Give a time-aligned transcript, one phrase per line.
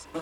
[0.00, 0.18] 各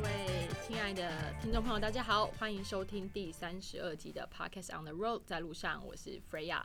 [0.00, 6.60] 位亲爱的听众朋友，大家好，欢迎收听第三十二集的 Podcast on the Road，在路上，我是 Freya。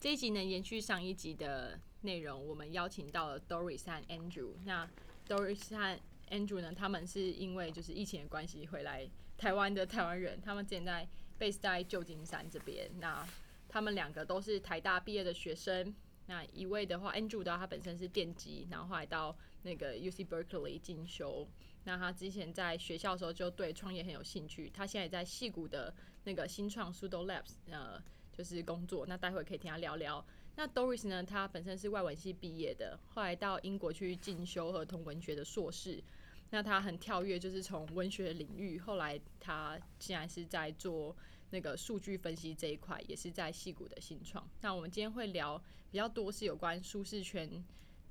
[0.00, 4.54] 这一集呢，延续上一集的内容，我们邀请到了 Doris 和 Andrew。
[4.64, 4.88] 那
[5.28, 6.00] Doris 和
[6.30, 9.06] Andrew 呢，他们是因为就是疫情的关系回来
[9.36, 11.06] 台湾的台湾人，他们之前在
[11.38, 12.90] base 在旧金山这边。
[12.98, 13.26] 那
[13.68, 15.94] 他们两个都是台大毕业的学生。
[16.26, 21.48] 那一位的话，Andrew 的话，他本身是电机，然后后来到那个 UC Berkeley 进修。
[21.84, 29.06] 那他之前在学校的时候就对创业很有兴趣，他现在在戏谷的那个新创 Sudo Labs 呃，就是工作。
[29.06, 30.22] 那待会可以听他聊聊。
[30.56, 36.02] 那 Doris 呢，他本身是外文系毕业的，后来到英国去进修儿童文学的硕士。
[36.50, 41.16] 那他很跳跃，就是从文学领域，后来他竟然是在做
[41.50, 44.48] 那个数据分析这一块，也是在戏谷的新创。
[44.60, 45.56] 那我们今天会聊
[45.90, 47.48] 比较多是有关舒适圈，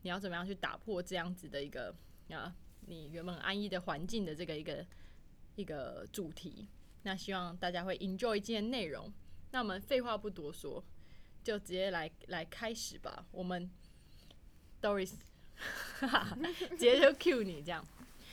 [0.01, 1.95] 你要怎么样去打破这样子的一个
[2.29, 2.55] 啊。
[2.89, 4.85] 你原本安逸的环境的这个一个
[5.55, 6.69] 一个主题，
[7.03, 9.11] 那希望大家会 enjoy 今天内容。
[9.51, 10.83] 那我们废话不多说，
[11.43, 13.25] 就直接来来开始吧。
[13.31, 13.69] 我们
[14.81, 15.15] Doris，
[16.71, 17.85] 直接就 cue 你这样，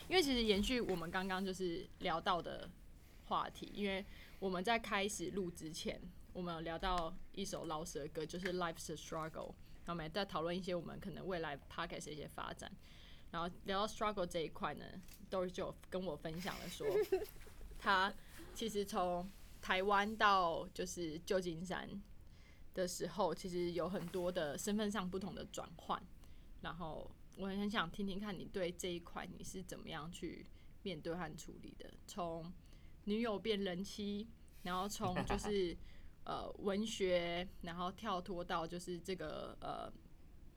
[0.08, 2.70] 因为其实延续我们刚刚就是聊到的
[3.26, 4.04] 话题，因为
[4.38, 6.00] 我们在开始录之前，
[6.32, 9.30] 我们有聊到一首老舍歌，就是《Life's a Struggle》，
[9.84, 12.70] 然后我们在讨论一些我们可能未来 podcast 的一些发展。
[13.30, 14.84] 然后聊到 struggle 这一块呢
[15.28, 16.86] ，Doris 就跟我分享了说，
[17.78, 18.14] 他
[18.54, 19.28] 其实从
[19.60, 22.00] 台湾到就是旧金山
[22.74, 26.00] 的时候，其实有很多的身份上不同的转换。
[26.60, 30.46] 然后我很想听听看你对这一块你是怎么样去
[30.82, 31.90] 面对和处理的。
[32.06, 32.52] 从
[33.04, 34.26] 女友变人妻，
[34.62, 35.76] 然后从 就是
[36.24, 39.92] 呃文学，然后跳脱到就是这个呃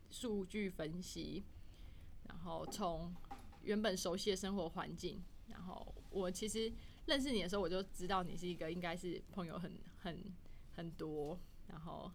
[0.10, 1.44] 数据分析。
[2.28, 3.16] 然后从
[3.62, 6.70] 原本熟悉的生活环境，然后我其实
[7.06, 10.36] 认识你的时候，我就知道你是一个应该是朋友很很
[10.76, 12.12] 很多，然后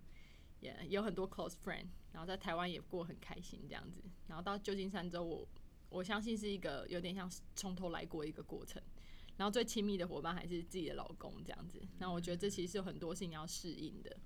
[0.60, 4.02] 也有很多 close friend，然后在台湾也过很开心这样子。
[4.26, 5.48] 然后到旧金山之后，我
[5.88, 8.82] 我相信是一个有点像从头来过一个过程。
[9.36, 11.80] 然后最亲密的伙伴还是自己的老公这样子。
[11.98, 14.16] 那我觉得这其实是有很多事情要适应的。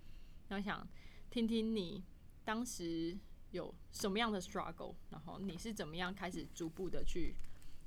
[0.48, 0.86] 那我想
[1.30, 2.04] 听听你
[2.44, 3.16] 当时。
[3.52, 7.36] 有什么样的 struggle，然后你是怎么样开始逐步的去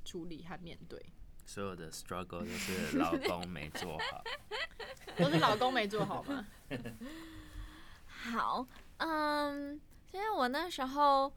[0.03, 0.97] 处理和面对？
[1.45, 4.23] 所有的 struggle 都是老公没做好，
[5.17, 6.47] 都是老公没做好吗？
[8.07, 8.65] 好，
[8.97, 9.79] 嗯，
[10.11, 11.31] 因为我那时候，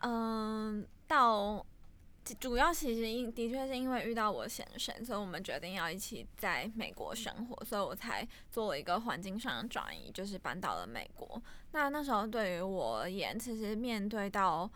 [0.00, 1.66] 嗯，到。
[2.38, 11.42] 主要其实因的确是因为遇到我先生，所以我们决定要一起在美国生活，所以我才做了一个环境上的转移，就是搬到了美国。
[11.72, 14.70] 那那时候对于我而言，其实面对到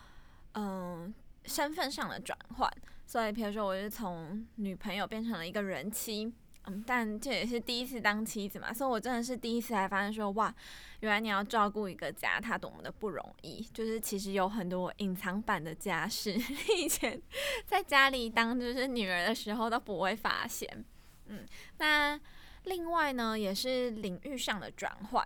[0.54, 1.14] 嗯
[1.44, 2.70] 身份上的转换，
[3.06, 6.32] 所以比如说我是从女朋友变成了一个人妻。
[6.68, 10.52] 嗯，但这也是第一次当妻子嘛，所以我真的是第一次才发现说，哇，
[11.00, 13.62] 原来你要照顾一个家，它多么的不容易。
[13.72, 16.36] 就是其实有很多隐藏版的家事，
[16.76, 17.22] 以前
[17.64, 20.84] 在家里当就是女儿的时候都不会发现。
[21.26, 21.46] 嗯，
[21.78, 22.20] 那
[22.64, 25.24] 另外呢，也是领域上的转换，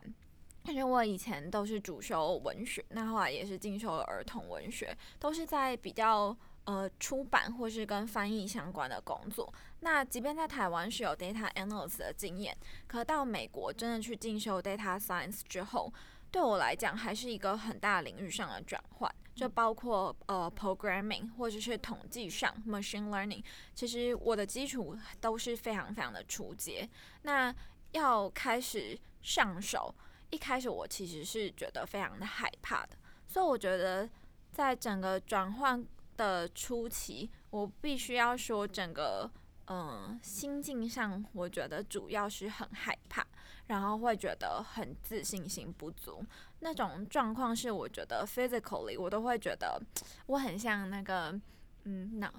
[0.66, 6.36] 因为我以前都是主修文学，那后来也是进修了儿童文学，都是在比较。
[6.64, 9.52] 呃，出版或是跟翻译相关的工作。
[9.80, 15.92] 那即便在台湾是有 data analyst 的经验，可到美国真的去进修 data science 之后，
[16.30, 19.14] 对我来讲还是一个很大领域上的转换。
[19.34, 23.42] 就包括呃 programming 或者是统计上 machine learning，
[23.74, 26.88] 其实我的基础都是非常非常的初阶。
[27.22, 27.54] 那
[27.92, 29.94] 要开始上手，
[30.28, 32.96] 一开始我其实是觉得非常的害怕的。
[33.26, 34.08] 所以我觉得
[34.52, 35.84] 在整个转换。
[36.16, 39.30] 的初期，我必须要说，整个
[39.72, 43.24] 嗯心境上，我觉得主要是很害怕，
[43.68, 46.20] 然后会觉得很自信心不足。
[46.58, 49.80] 那种状况是，我觉得 physically 我都会觉得
[50.26, 51.40] 我很像那个
[51.84, 52.32] 嗯脑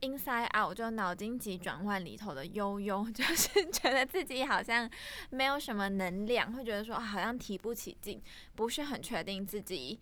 [0.00, 4.90] inside out 就脑筋急转弯里头的悠悠， 就是觉得自己好像
[5.28, 8.22] 没有什么能量，会觉得说好像提不起劲，
[8.54, 10.00] 不是很确定自己。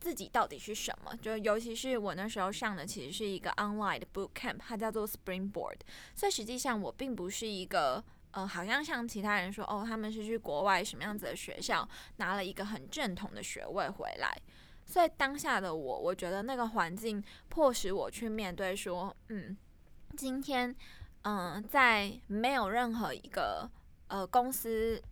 [0.00, 1.16] 自己到底是什么？
[1.16, 5.78] 就尤其是我那时候上的其实是一个 online 的 boot camp，它叫做 Springboard。
[6.14, 8.02] 所以实际上我并不是一个
[8.32, 14.30] 呃，好像像其他人说哦，他们是去国外什么样子的学校拿了一个很正统的学位回来。
[14.84, 19.56] 所以当下的我，我觉得那个环境迫使我去面对说，嗯，
[20.16, 20.74] 今天
[21.22, 23.68] 嗯，在没有任何一个
[24.06, 25.02] 呃公司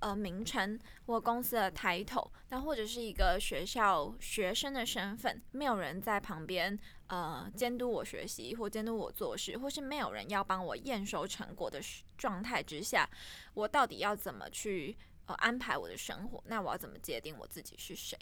[0.00, 11.80] 呃名称或公司的 title，那或者是一个学校学生的身份，没有人在旁边呃监督我学习或监督我做事，或是没有人要帮我验收成果的
[12.16, 13.08] 状态之下，
[13.54, 14.96] 我到底要怎么去
[15.26, 16.42] 呃安排我的生活？
[16.46, 18.18] 那我要怎么界定我自己是谁？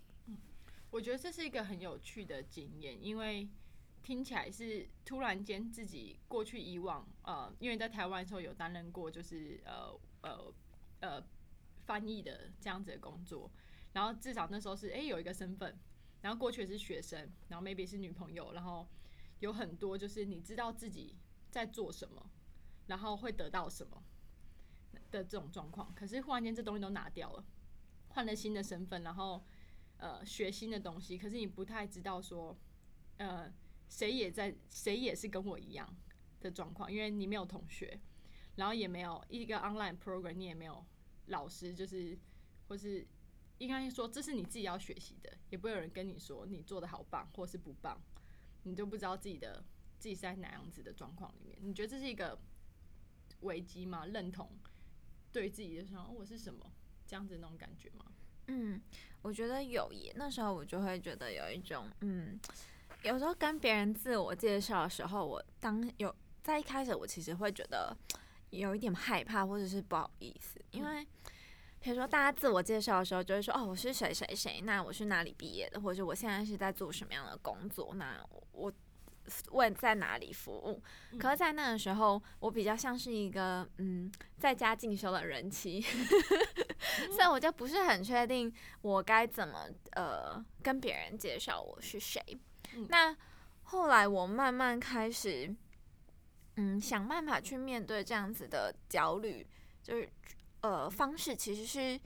[0.90, 3.48] 我觉得这是一个很有趣的经验，因为
[4.00, 10.54] 听起来是突然间自己过去以往呃，因为在台湾的时候有担任过就是呃呃
[11.00, 11.24] 呃
[11.86, 13.50] 翻译的这样子的工作，
[13.92, 15.78] 然后至少那时候是诶有一个身份，
[16.22, 18.88] 然后过去是学生，然后 maybe 是女朋友，然后
[19.40, 21.16] 有很多就是你知道自己
[21.50, 22.30] 在做什么，
[22.86, 24.02] 然后会得到什么
[25.10, 27.44] 的这种状况，可是忽然间这东西都拿掉了，
[28.08, 29.44] 换了新的身份，然后。
[29.96, 32.54] 呃，学新的东西，可是你不太知道说，
[33.16, 33.50] 呃，
[33.88, 35.88] 谁也在，谁也是跟我一样
[36.40, 37.98] 的状况，因为你没有同学，
[38.56, 40.84] 然后也没有一个 online program，你也没有
[41.26, 42.16] 老师，就是
[42.68, 43.06] 或是
[43.58, 48.00] 应该说这是你自己要学习的，也不会有人跟你说你做的好棒或是不棒，
[48.64, 49.64] 你就不知道自己的
[49.98, 51.58] 自己是在哪样子的状况里面。
[51.60, 52.38] 你觉得这是一个
[53.40, 54.06] 危机吗？
[54.06, 54.50] 认同
[55.32, 56.70] 对自己的说我是什么
[57.06, 58.06] 这样子那种感觉吗？
[58.48, 58.80] 嗯，
[59.22, 60.12] 我觉得有耶。
[60.16, 62.38] 那时候我就会觉得有一种，嗯，
[63.02, 67.96] 有时候跟别人自我介绍的时候，我当有在一开始，我其实会觉得
[68.58, 71.06] 有一点害怕或者是不好意思，因为
[71.80, 78.18] 比如说大家自我介绍的时候，就会说哦，我是谁谁谁，那我是哪里毕业的，或者我现在是在做什么样的工作，那
[78.52, 78.72] 我。
[79.52, 80.82] 问在哪里服务？
[81.18, 85.80] 可是，在那个时候，我比较像是一个嗯，在家进修的人妻，
[87.10, 88.52] 所以我就不是很确定
[88.82, 92.20] 我该怎么呃跟别人介绍我是谁。
[92.90, 93.16] 那
[93.62, 95.50] 后来我慢慢开始
[96.56, 99.46] 嗯想办法去面对这样子的焦虑，
[99.82, 100.08] 就是
[100.60, 102.00] 呃方式其实是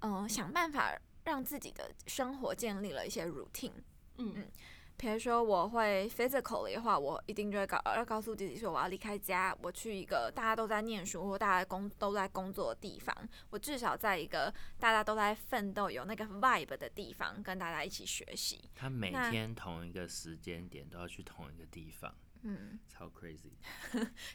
[0.00, 3.72] 嗯想办法让自己的生活建立了一些 routine。
[4.18, 4.48] 嗯嗯。
[4.96, 13.12] 比如说，我会 physically 的话，我一定就会告要告诉自己说，我要离开家，我去一个大家都在念书或大家工都在工作的地方，
[13.50, 18.70] 我至少在一个大家都在奋斗、有那个 vibe 的地方，跟大家一起学习。
[18.76, 22.14] 他每天同一个时间点都要去同一个地方，
[22.44, 23.52] 嗯，超 crazy。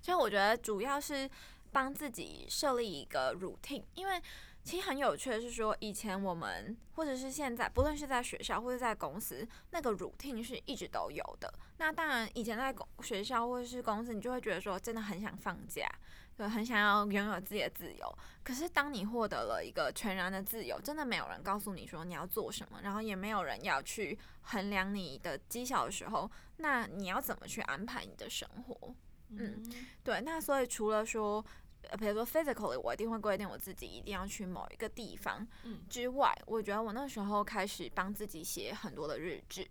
[0.01, 1.29] 所以我觉得主要是
[1.71, 4.21] 帮自己设立一个 routine，因为。
[4.61, 11.51] 其实很有趣的是说，以前我们或者是现在，不论是在学校或者在公司，那个 routine 是一直都有的。
[11.77, 15.89] 那当然，以前在公学校或者是公司，你就会觉得说，真的很想放假，
[16.35, 18.17] 对，很想要拥有自己的自由。
[18.43, 26.29] 可是当你获得了一个全然的自由，真的没有人告诉你说你要做什么，然后也没有人要去衡量你的绩效的时候，
[26.59, 28.95] 那你要怎么去安排你的生活？
[29.29, 29.63] 嗯，
[30.03, 30.21] 对。
[30.21, 31.45] 那所以除了说。
[31.83, 35.47] 呃，比如说 physically，我一定会规定我自己一定要去某一个地方。
[35.63, 39.65] 嗯，之外，我觉得我那时候开始帮自己写很多的日志。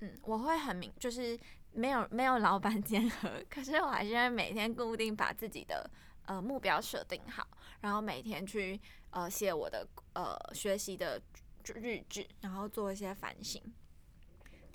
[0.00, 1.36] 嗯，我会很明，就是
[1.72, 5.90] 没有没有老板监核，可是我还是会每天固定把自己的
[6.26, 7.48] 呃目标设定好，
[7.80, 8.78] 然后每天去
[9.08, 11.18] 呃写我的呃学习的
[11.74, 13.62] 日志，然后做一些反省。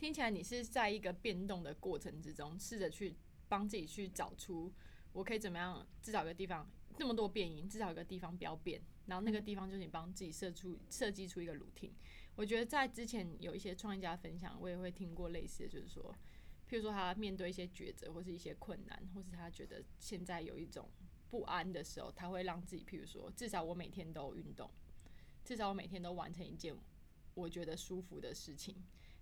[0.01, 3.15] 听起来你是在一个变动的过程之中，试着去
[3.47, 4.73] 帮自己去找出
[5.13, 6.67] 我可以怎么样，至少一个地方。
[6.97, 11.91] 那么多变音，至少一个地方不要变，然后那个地方就是你帮自己设出设计出一个 routine。
[12.33, 16.11] 我觉得在之前有一些创业家分享，我也会听过类似的，就是说，
[16.67, 20.89] 譬如说他面对一些抉择或是一些困难，或是他觉得现在有一种
[21.29, 24.67] 不安的时候，他会让自己，譬如说，至少我每天都运动，
[25.45, 26.75] 至少我每天都完成一件
[27.35, 28.75] 我觉得舒服的事情，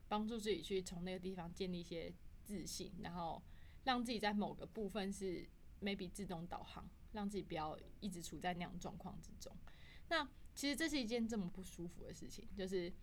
[0.09, 2.13] 帮助自己去从那个地方建立一些
[2.43, 3.41] 自信，然后
[3.85, 5.47] 让自己在某个部分是
[5.81, 6.89] maybe 自动导航。
[7.11, 9.51] 让自己不要一直处在那样状况之中。
[10.09, 10.23] 那
[10.53, 12.93] 其实这是一件这么不舒服的事情，就是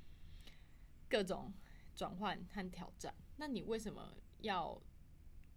[1.08, 1.52] 各种
[1.92, 3.12] 转换和挑战。
[3.36, 4.80] 那你为什么要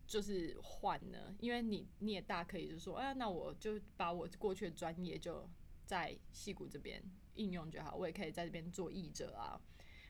[0.08, 1.36] 就是换呢？
[1.40, 5.48] 因为你你也大可以就说，哎，那我就把我过去的专业就
[5.86, 7.00] 在戏骨这边
[7.36, 7.96] 应用就好。
[7.96, 9.62] 我也可以在这边做译者啊，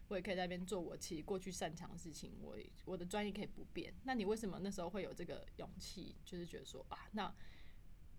[0.09, 2.33] 我也可以在那边做我其实过去擅长的事情。
[2.41, 3.93] 我我的专业可以不变。
[4.03, 6.15] 那你为什么那时候会有这个勇气？
[6.25, 7.33] 就是觉得说啊，那。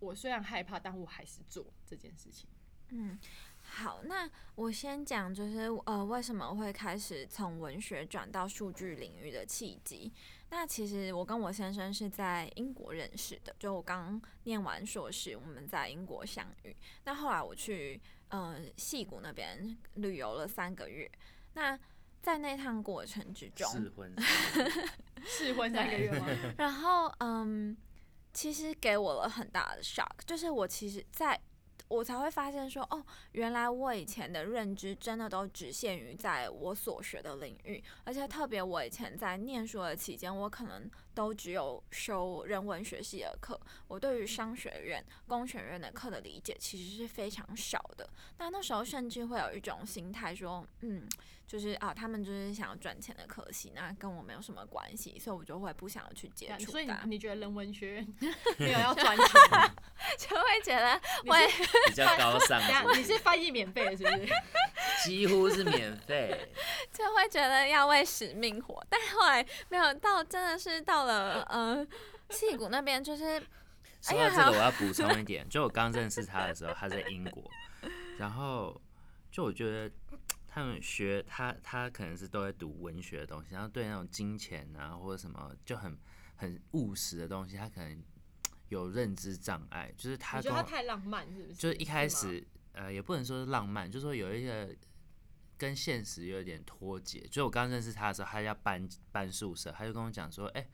[0.01, 2.49] 我虽然害怕，但我还是做这件事情。
[2.89, 3.19] 嗯，
[3.61, 10.11] 好，那我先讲，就是呃，为什么会开始从文学转到数据领域的契机。
[10.49, 16.75] 那其实我跟我先生是在英国认识的，就我刚念完硕士，我们在英国相遇。
[17.03, 21.07] 那后来我去呃戏谷那边旅游了三个月。
[21.53, 21.77] 那
[22.21, 24.15] 在那趟过程之中，试婚，
[25.25, 26.27] 试婚三个月吗？
[26.57, 27.77] 然后嗯。
[28.33, 31.37] 其实给我了很大的 shock，就是我其实，在
[31.89, 48.09] 我才会发现说，哦，原来我以前的认知真的都只限于在我所学的领域，而且特别我以前在念书的期间，我可能都只有修人文学系的课，我对于商学院、工学院的课的理解其实是非常少的。
[48.37, 51.05] 那那时候甚至会有一种心态说，嗯。
[51.51, 56.71] 就是啊，他们就是想要赚钱的科系，那跟我没有什么关系，所以我就会不想要去接触。
[56.71, 58.07] 所以你觉得人文学院
[58.57, 59.27] 没有要赚钱，
[60.17, 61.45] 就会觉得会
[61.89, 62.57] 比较 高尚。
[62.97, 64.33] 你是翻译免费的，是不是？
[65.03, 66.49] 几乎是免费，
[66.93, 68.81] 就会觉得要为使命活。
[68.87, 71.85] 但后来没有到，真的是到了呃
[72.29, 73.43] 戏谷那边，就是。
[73.99, 77.43] 说到这个，我要补充一点，就我刚认识他的时候，他在英国，
[78.17, 78.81] 然后
[79.29, 79.91] 就我觉得。
[80.53, 85.97] 他们学他，他可能是都在读文学的东西，然后对那种金钱啊或者什么就很
[86.35, 88.03] 很务实的东西，他可能
[88.67, 89.93] 有认知障碍。
[89.95, 91.53] 就是他觉得他太浪漫，是不是？
[91.53, 94.77] 就是一开始呃，也不能说是浪漫，就是说有一些
[95.57, 97.21] 跟现实有点脱节。
[97.31, 100.67] 就我刚认识他的时候，他要搬搬宿舍，他就跟我讲说：“哎，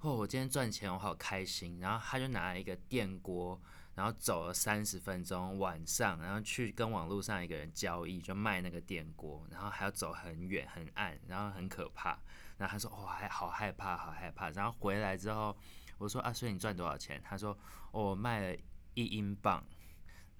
[0.00, 3.62] 哦，我今天赚钱，我好开心。”然后他就拿了一个电锅。
[3.94, 12.18] 然后走了三十分钟，晚上，然后去跟网络上一个人交易，就卖那个电锅，然后还要走很远很暗，然后很可怕。
[12.58, 15.56] 然后他说：“哦，还好害怕，好害怕。”然后回来之后，
[15.98, 17.56] 我说：“啊，所以你赚多少钱？”他说
[17.90, 18.56] ：“我卖了
[18.94, 19.64] 一英镑。”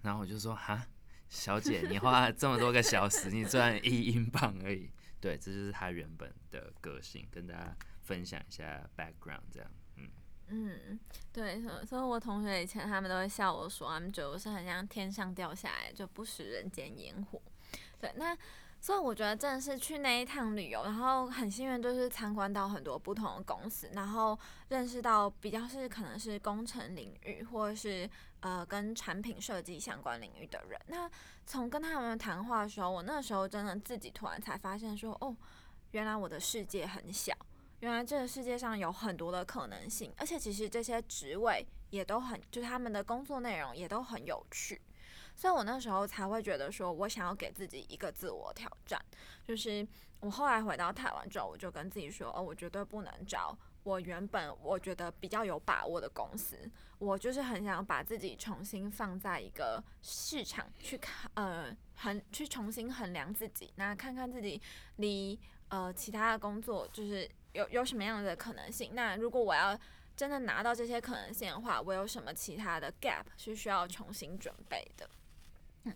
[0.02, 0.86] 然后我就说：“哈，
[1.28, 4.90] 小姐，你花了这么多个小时，你赚一英镑而已。”
[5.20, 9.70] 对，这就是他原本的个性，跟大家分享一下 background 这样。
[10.54, 11.00] 嗯，
[11.32, 17.40] 对，所以，我同学以前他们都会笑我说，他们觉得我是很像天上掉下来，就不食人间烟火。
[17.98, 18.36] 对，那
[18.78, 28.06] 所以我觉得真的是去那一趟旅游，然后很幸运，就是参观到很多不同的公司，然后认识到比较是可能是工程领域，或者是
[28.40, 30.78] 呃跟产品设计相关领域的人。
[30.88, 31.10] 那
[31.46, 35.34] 从跟他们谈话的时候，我那时候真的自己突然才发现说，哦，
[35.92, 37.34] 原来我的世界很小。
[37.82, 44.80] 原来这个世界上有很多的可能性，而且其实这些职位也都很，就他们的工作内容也都很有趣，
[45.34, 49.04] 所以我那时候才会觉得说，我想要给自己一个自我挑战，
[49.44, 49.84] 就是
[50.20, 56.56] 我后来回到台湾之后，我就跟自己说，哦，我绝对不能找我原本我觉得比较有把握的公司，
[57.00, 64.62] 我就是很想把自己重新放在一个市场去看，呃，很去重新衡量自己，那看看自己
[64.98, 65.36] 离
[65.66, 67.28] 呃其他的工作就是。
[67.52, 68.94] 有有什么样的可能性？
[68.94, 69.78] 那如果我要
[70.16, 75.08] 真的拿到这些可能性的话，我有什么其他的 gap 是需要重新准备的？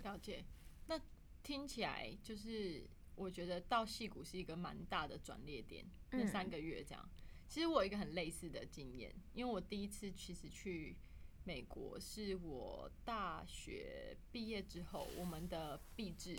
[0.02, 0.44] 了解。
[0.86, 1.00] 那
[1.42, 7.08] 听起来就是我觉得到戏谷是一个蛮大的转捩点，那三个月这样。
[7.48, 10.96] 其实我有一个很类似的经验，因为我第一次其实去
[11.44, 16.36] 美国是我大学毕业之后，我们的毕制。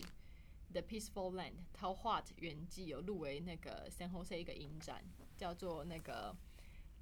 [0.73, 5.03] The Peaceful Land 桃花园记有入围那个 San Jose 一个影展，
[5.37, 6.35] 叫做那个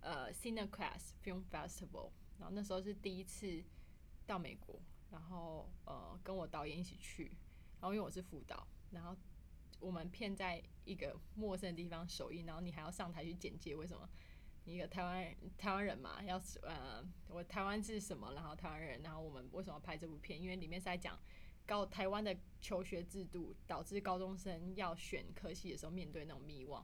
[0.01, 2.11] 呃 Cineclass Film Festival。
[2.37, 3.63] 然后那时候是第一次
[4.27, 4.79] 到美国，
[5.09, 7.35] 然后呃跟我导演一起去，
[7.79, 9.15] 然后因为我是副导，然后
[9.79, 14.07] 我们片在一个陌生的地方首映，然后你还要上台去简介为什么
[14.65, 20.39] 你一个台湾台湾人嘛，要呃我台湾是什么，然后台湾人，然后我们为什么拍这部片？
[20.39, 21.19] 因为里面是在讲。
[21.65, 26.83] 高台湾的求学制度导致高中生要选科系的时候面对那种迷惘，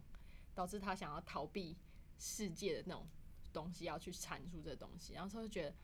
[0.56, 1.78] 导致他想要逃避
[2.18, 3.08] 世界的那种
[3.54, 5.14] 东西，要去阐述这东西。
[5.14, 5.76] 然后他就觉得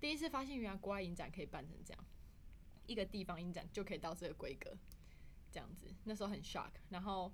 [0.00, 2.04] 第一次发现原来国外影展可以办成这样，
[2.86, 4.76] 一个地方影展就可以到这个规格，
[5.50, 5.94] 这样子。
[6.04, 6.72] 那时候很 shock。
[6.90, 7.32] 然后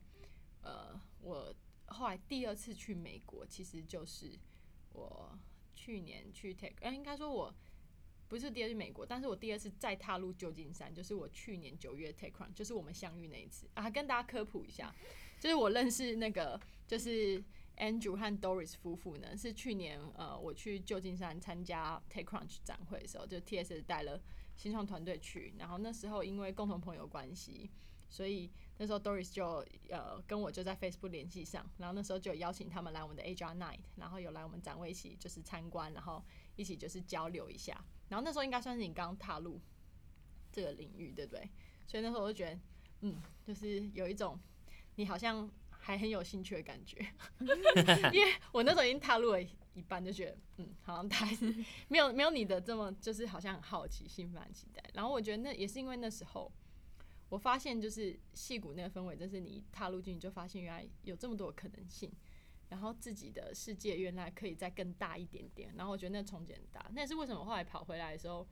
[0.62, 1.54] 呃，我
[1.86, 4.38] 后来第二次去美国，其实就是
[4.92, 5.38] 我
[5.74, 7.54] 去年去 take，哎，应该说我。
[8.28, 14.94] 不是第二次美国，但是我第二次再踏入旧金山，就是我去年九月 take run，就是我们相遇那一次啊，跟大家科普一下，
[15.40, 17.42] 就是我认识那个就是
[17.78, 24.20] Andrew 和 Doris 夫妇呢，是去年呃我去旧金山参加 take run 展会的时候，就 TS 带了
[24.56, 27.70] 新创团队去，然后那时候因为共同朋友关系，
[28.10, 36.22] 所以那时候 Doris 就呃跟我就在 Facebook 联系上，然后那时候就邀请他们来我们的 HR Night，然后有来我们展位一起就是参观，然后
[36.56, 37.82] 一起就是交流一下。
[38.08, 39.60] 然后那时候应该算是你刚踏入
[40.50, 41.48] 这个领域，对不对？
[41.86, 42.58] 所以那时候我就觉得，
[43.02, 44.38] 嗯，就是有一种
[44.96, 46.98] 你好像还很有兴趣的感觉，
[48.12, 51.54] 因为我那时候已经踏入了一半，就觉得，嗯，好像他还是
[51.88, 54.82] 没有没有你的这么，就是好像很好奇、兴奋、期待。
[54.94, 56.50] 然后我觉得那也是因为那时候
[57.28, 62.12] 我发现，就是戏骨那个氛围，就是你踏入进去就发现原来有这么多可能性。
[62.68, 68.46] 然后自己的世界原来可以再更大一点点，然后我觉得那冲击很大，那也是为什么后来跑回来的时候，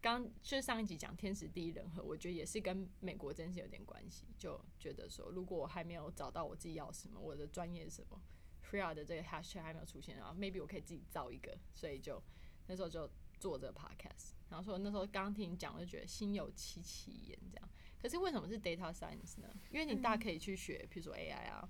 [0.00, 4.26] 刚就是上一集讲天时地利人和，我觉得也是跟美国真是有点关系。
[4.36, 8.20] 就觉得说，如果我还没有找到我自己要什么，我的专业是什么
[8.62, 12.22] ，Freya 的这个 hashtag 还没有出现，然后 maybe 我可以自己造一个，所以就
[12.66, 13.08] 那时候就
[13.38, 14.32] 做这个 podcast。
[14.50, 17.68] 然后说那时候刚听你讲，就觉得心有戚戚焉这样。
[18.00, 19.48] 可是为什么是 data science 呢？
[19.70, 21.66] 因为你大可以去学，比如说 AI 啊，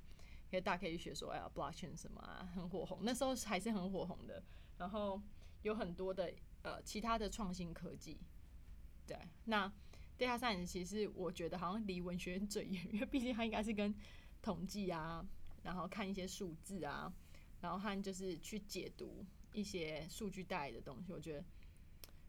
[0.50, 4.42] 可以大家可以学说哎呀 blockchain 什么啊，很火红，那时候还是很火红的。
[4.78, 5.20] 然后
[5.62, 6.32] 有很多的。
[6.64, 8.18] 呃，其他的创新科技，
[9.06, 9.70] 对，那
[10.18, 13.94] data science 其实我觉得好像离文学院最远，因为毕竟它应该是跟
[14.40, 15.22] 统计啊，
[15.62, 17.12] 然后看一些数字啊，
[17.60, 21.12] 然后和就是去解读一些数据带来的东西。
[21.12, 21.44] 我觉得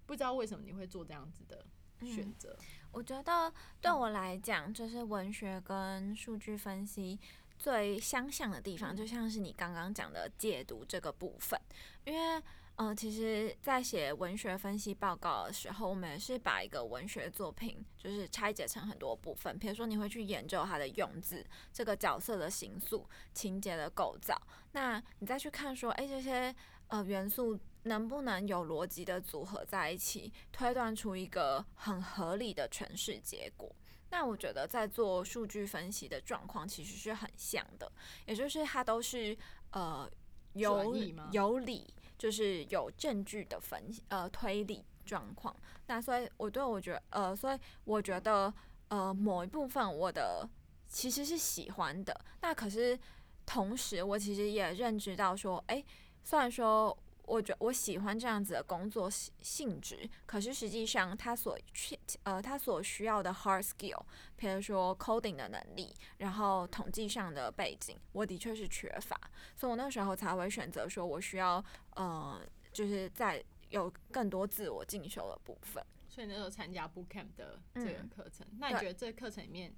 [0.06, 1.66] 不知道为什么你会做这样子的
[2.06, 2.58] 选择。
[2.92, 7.18] 我觉得对我来讲，就是文学跟数据分析
[7.66, 11.60] 最相像的地方，就像是你刚刚讲的解读这个部分，
[12.04, 12.44] 因为。
[12.78, 19.58] 嗯，其实，在写文学分析报告的时候，我们也是把一个文学作品就是拆解成很多部分。
[19.58, 21.42] 比如说，你会去研究它的用字、
[21.72, 24.38] 这个角色的形塑、情节的构造。
[24.74, 26.54] 那你再去看说，哎，这些
[26.90, 33.74] 呃元素能不能有逻辑的组合在一起，推断出一个很合理的诠释结果？
[34.16, 37.92] 那我觉得，在做数据分析的状况其实是很像的，
[38.26, 39.38] 也就是它都是
[39.72, 40.10] 呃
[40.54, 40.96] 有
[41.32, 41.94] 有理。
[42.18, 45.54] 就是有证据的分析呃推理状况，
[45.88, 48.52] 那所以我对我觉得呃，所以我觉得
[48.88, 50.48] 呃某一部分我的
[50.88, 52.98] 其实是喜欢的，那可是
[53.46, 55.84] 同时我其实也认知到说，哎，
[56.24, 56.98] 虽然说。
[57.28, 64.02] 我觉我喜欢这样子的工作性性质，可是实际上他所缺呃他所需要的 hard skill，
[64.36, 69.20] 比如说 coding 的能力，然后统计上的背景，我的确是缺乏，
[69.56, 71.64] 所以我那时候才会选择说我需要
[71.96, 72.42] 呃
[72.72, 75.84] 就是在有更多自我进修的部分。
[76.08, 79.74] 所以那时候参加 boot camp 的这个课程，那你觉得这个课程里面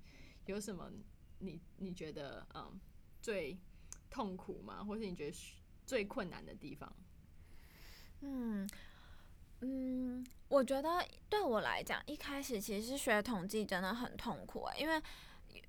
[0.45, 0.91] 有什么
[1.39, 2.79] 你你觉得嗯
[3.21, 3.57] 最
[4.09, 4.83] 痛苦吗？
[4.83, 5.37] 或是你觉得
[5.85, 6.93] 最困难的地方？
[8.21, 8.67] 嗯
[9.61, 15.01] 嗯，我觉得对我来讲，一开始其实学统计真的很痛苦，因为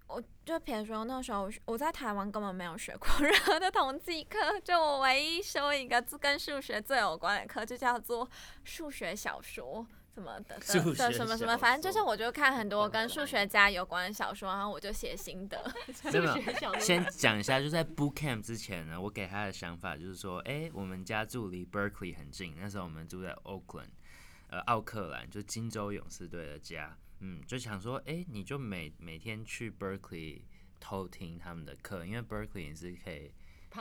[0.06, 8.28] 我就比如说那时候我在台湾根本没有学过 任何的统计课，就我唯一修一个跟数学最有关的课，就叫做
[8.64, 9.86] 数学小说。
[10.18, 15.72] 什么的的什么什么，反正就是我就看很多跟数学家有关的小说，然后我就写心得。
[16.10, 23.90] 真的，先讲一下，就在 Book Camp 之前呢，我给他的想法就是说，哎，我们家住离 Berkeley 很近，那时候我们住在 Oakland，
[24.48, 26.98] 呃，奥克兰，就金州勇士队的家。
[27.20, 30.42] 嗯，就想说，哎，你就每每天去 Berkeley
[30.80, 33.32] 偷听他们的课，因为 Berkeley 你是可以，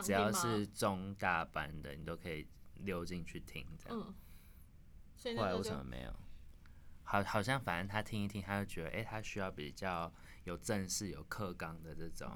[0.02, 2.46] 只要是中大班的，你都可以
[2.76, 4.14] 溜进去听这样。
[5.36, 6.12] 后来为什么没有？
[7.10, 10.12] 好，好像反正他听一听，他就觉得，哎，他需要比较
[10.44, 12.30] 有正式、有课纲的这种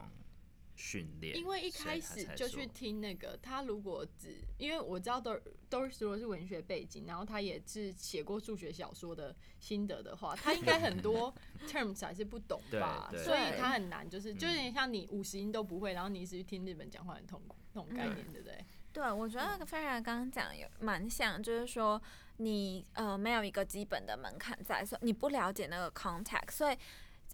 [0.74, 1.36] 训练。
[1.36, 11.34] 因为一开始就去听那个，他如果只因为我知道都都是如果是文学背景，然后他也是写过数学小说的心得的话，他应该很多
[11.68, 13.12] terms 还是不懂吧？
[13.12, 18.64] 所以他很难，就是就有点像你五十音都不会，然后你一直去听日本讲话很痛苦那种概念，对不对？
[18.90, 22.00] 对，我觉得菲然刚刚讲有蛮像，就是说。
[22.38, 26.76] 你呃没有一个基本的门槛在，所以你不了解那个 context，所以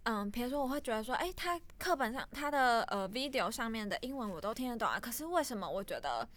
[0.05, 6.29] 嗯，比如说我会觉得说，哎，他课本上他的呃 video 上面的英文我都听得懂啊，可是为什么我觉得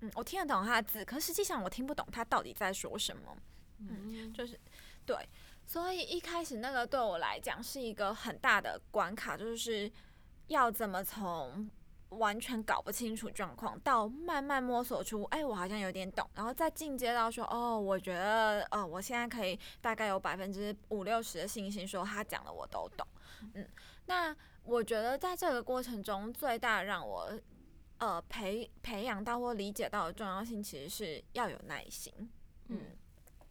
[0.00, 3.36] 嗯我听得懂他的字，可实际上我听不懂他到底在说什么？
[3.78, 4.58] 嗯，就是
[5.04, 5.16] 对，
[5.66, 9.90] 所以一开始那个对我来讲是一个很大的关卡，就是
[10.48, 11.68] 要怎么从。
[12.10, 23.06] 完全搞不清楚状况，到慢慢摸索出，哎，我好像有点懂，然后再进阶到说，哦，我觉得，呃，我现在可以大概有百分之五六十的信心，说他讲的我都懂。
[23.54, 23.68] 嗯，
[24.06, 27.32] 那我觉得在这个过程中，最大让我，
[27.98, 32.12] 呃，培培养到或理解到的重要性，其实是要有耐心。
[32.68, 32.78] 嗯，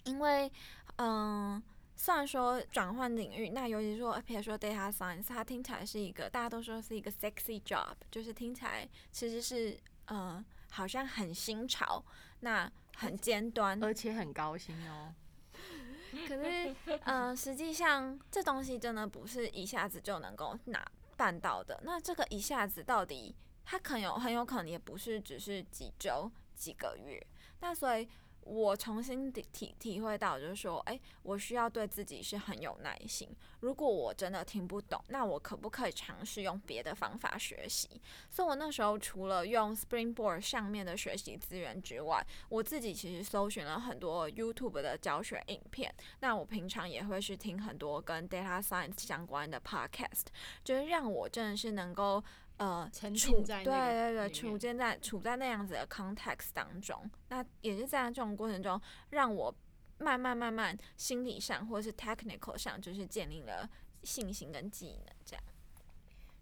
[0.04, 0.52] 因为，
[0.98, 1.62] 嗯。
[2.02, 12.02] 虽然说转换领域，那尤其说，比如说 data science，它听起来是一个大家都说是一个 sexy job，就是听起来其实是呃好像很新潮，
[12.40, 15.14] 那很尖端，而且很高薪哦。
[16.26, 21.82] 可是，嗯，实际上这东西真的不是一下子就能够拿办到的。
[21.84, 23.36] 那这个一下子到底，
[23.66, 27.22] 它可能有很有可能也不是只是几周、几个月。
[27.60, 28.08] 那所以。
[28.50, 33.30] 我重新体体体会到，就是说，哎，我需要对自己是很有耐心。
[33.60, 37.88] 如果我真的听不懂，那我可不可以尝试用别的方法学习？
[38.30, 45.94] 所以我那时候除了用 Springboard 上面的学习资源之外，我自己其实搜寻了很多 YouTube 的教学影片。
[46.22, 50.26] 那我平常也会去听很多跟 Data Science 相关的 Podcast，
[50.64, 52.24] 就是让我真的是能够。
[52.60, 58.80] 呃，沉处对那个对对，处在在处在那样子的 context 当中，那也是在这种过程中，
[59.12, 59.54] 让我
[59.98, 63.70] 慢慢慢慢心理上或是 technical 上，就是建立了
[64.04, 65.44] 信心跟技能，这样。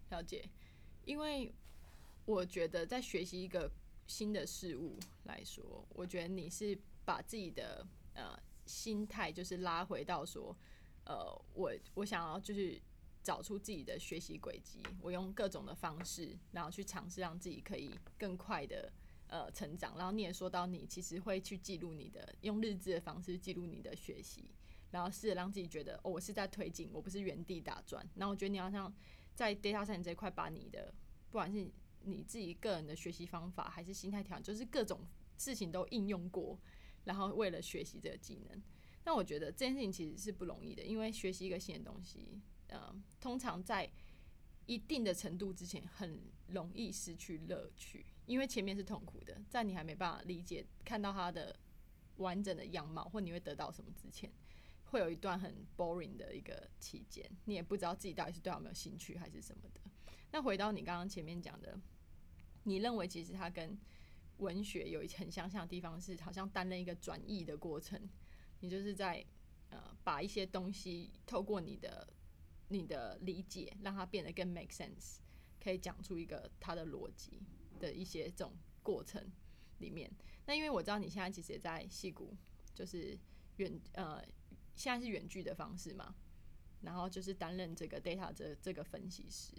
[0.09, 0.49] 了解，
[1.05, 1.53] 因为
[2.25, 3.71] 我觉得在学习一个
[4.07, 6.75] 新的事物来说，我觉得你是
[7.05, 10.57] 把自己的呃心态就是拉回到说，
[11.05, 12.81] 呃，我我想要就是
[13.27, 18.89] 找出自己的学习轨迹，我用各种的方式，然后去尝试让自己可以更快的
[19.27, 19.97] 呃成长。
[19.97, 24.49] 然后你也说到，你其实会去记录你的，用日志的方式记录你的学习，
[24.91, 28.01] 然后试着让自己觉得，哦，我是在推进，我不是原地打转。
[28.15, 28.95] 然后我觉得你好像
[29.35, 30.93] 在 data science 这块，把你的
[31.29, 31.69] 不管是
[32.03, 35.05] 你自己个人的学习方法，还是心态调整，就是各种
[35.37, 36.57] 事情都应用过，
[37.03, 38.63] 然后为了学习这个技能。
[39.03, 43.89] 那我觉得这件事情其实是不容易的，因为学习一个新的东西，呃，通常在
[44.65, 51.57] 一定的程度之前，很容易失去乐趣，因为前面是痛苦的，在你还没办法理解、看到它的
[52.17, 54.29] 完整的样貌，或你会得到什么之前，
[54.85, 59.79] 会有一段很 boring 的一个期间，你也不知道自己到底是对它有没有兴趣还是什么的。
[60.31, 61.79] 那回到你刚刚前面讲的，
[62.63, 63.77] 你认为其实它跟
[64.37, 68.09] 文学有一很相像的地方是，好像担任一个转译的过程，
[68.59, 69.25] 你就是在
[69.69, 72.05] 呃把一些东西透过你的
[72.69, 75.17] 你的理解，让它变得更 make sense，
[75.63, 77.41] 可以讲出一个它的逻辑
[77.79, 78.53] 的一些这种
[78.83, 79.31] 过程
[79.79, 80.11] 里面。
[80.45, 82.35] 那因为我知道你现在其实也在戏谷，
[82.73, 83.17] 就是
[83.57, 84.21] 远呃
[84.75, 86.15] 现在是远距的方式嘛，
[86.81, 89.53] 然后就是担任这个 data 这这个分析师。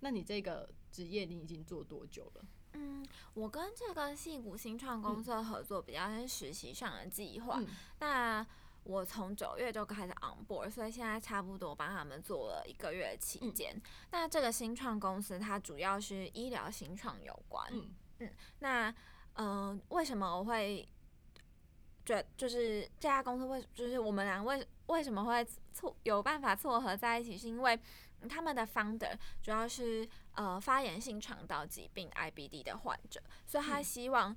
[0.00, 2.44] 那你这个职业你已经做多久了？
[2.72, 7.60] 嗯，我跟这个戏谷新创公司合作比较是实习上的计划。
[7.60, 7.66] 嗯
[8.00, 8.46] 那
[8.84, 13.80] 我从九月就开始 on board，所以现在差不多帮他们做了一个月期间。
[14.10, 17.70] 那这个新创公司它主要是医疗新创有关。
[18.18, 18.90] 嗯那
[19.34, 20.88] 嗯、呃为什么我会
[22.04, 27.78] 觉就是这家公司为就是我们俩为为什么会撮有办法撮合在一起，是因为
[28.20, 34.36] 嗯他们的 founder 主要是呃发炎性肠道疾病 IBD 的患者，所以他嗯希望、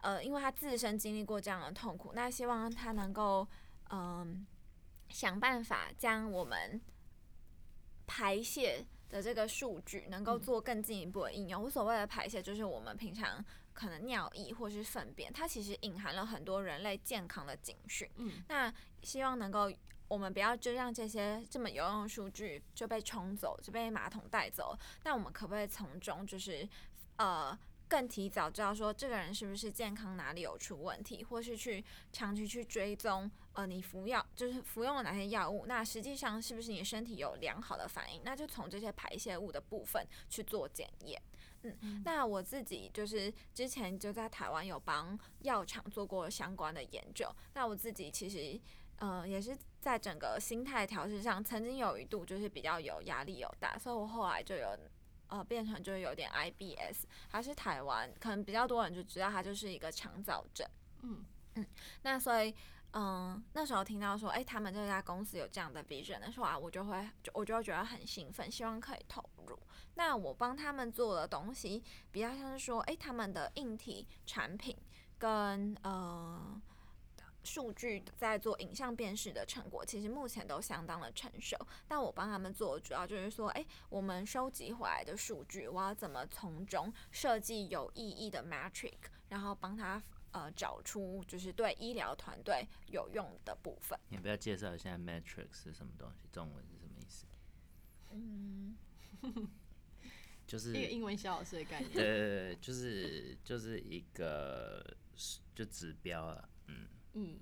[0.00, 3.46] 呃因为他自身经历过这样的痛苦，那希望他能够
[3.94, 4.46] 嗯、
[5.08, 6.80] 想办法将我们
[8.06, 11.62] 排泄的这个数据能够嗯做更进一步的应用。
[11.62, 18.08] 我所谓的排泄，就是我们平常可能尿液或是粪便，它其实隐含了很多人类健康的警讯。
[18.16, 19.70] 嗯那希望能够，
[20.08, 24.76] 我们不要就让这些这么有用的数据就被冲走，就被马桶带走。
[25.04, 26.68] 那我们可不可以从中就是
[27.16, 27.56] 呃
[27.94, 38.20] 更提早知道说这个人是不是健康哪里有出问题，或是去长期去追踪呃你服药就是服用了哪些药物，那实际上是不是你身体有良好的反应？
[38.24, 41.22] 那就从这些排泄物的部分去做检验。
[41.62, 47.32] 嗯，那我自己就是之前就在台湾有帮药厂做过相关的研究。
[47.52, 48.60] 那我自己其实
[48.96, 54.76] 呃也是在整个心态调试上，曾经有一度就是比较有压力有大，所以我后来就有
[55.28, 60.66] 呃变成就是有点 IBS，还是台湾可能比较多人就知道它就是一个肠燥症。
[61.02, 61.66] 嗯嗯
[62.02, 62.54] 那所以，
[62.92, 69.58] 嗯，那时候听到说，哎、他们这家公司有这样的 vision 的时候啊，我就会，就我就会觉得很兴奋，希望可以投入。
[69.94, 74.76] 那我帮他们做的东西，比较像是说，哎、他们的硬体产品
[75.18, 76.60] 跟呃
[77.44, 81.56] 数据在做影像辨识的成果，其实目前都相当的成熟。
[81.86, 88.94] 但我帮他们做，主要就是说，哎、我们收集回来的数据，我要怎么从中设计有意义的 metric，
[89.28, 90.02] 然后帮他
[90.32, 93.98] 呃找出就是对医疗团队有用的部分。
[94.08, 96.28] 你不要介绍一下 metric 是什么东西？
[96.32, 97.26] 中文是什么意思？
[98.10, 98.76] 嗯，
[100.46, 101.92] 就是一个英文小老师的概念。
[101.92, 104.84] 对对对，就是就是一个
[105.54, 107.40] 就指标啊，嗯，嗯，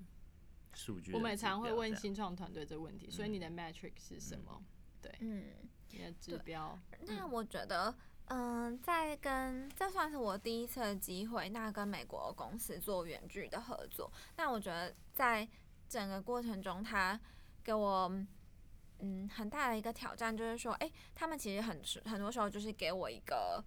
[0.73, 1.13] 数据。
[1.13, 4.63] 我们也常会问新创团队这个问题，所以你的 metric 是什么？
[5.01, 5.45] 对，嗯，
[5.89, 6.79] 你的指标。
[7.01, 7.93] 那我觉得，
[8.25, 14.11] 嗯，在跟这算是我第一次的机会，那跟美国公司做远距的合作。
[14.37, 15.47] 那我觉得在
[15.89, 17.19] 整个过程中，他
[17.63, 18.09] 给我
[18.99, 23.63] 嗯很大的一个挑战，就是说，哎，他们其实很很多时候就是给我一个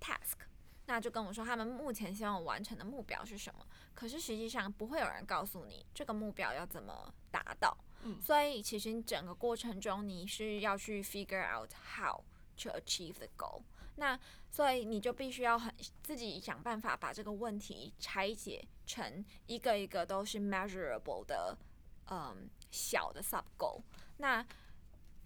[0.00, 0.38] task。
[0.86, 3.66] 那就跟我说，他们目前希望我完成的目标是什么？
[3.94, 7.76] 可是实际上不会有人告诉你这个目标要怎么达到。
[8.02, 12.22] 嗯所以其实你整个过程中你是要去 figure out how
[12.56, 13.62] to achieve the goal。
[13.96, 14.18] 那
[14.50, 21.56] 所以你就必须要很自己想办法把这个问题拆解成一个一个都是 measurable 的，
[22.10, 23.80] 嗯，小的 sub goal。
[24.18, 24.44] 那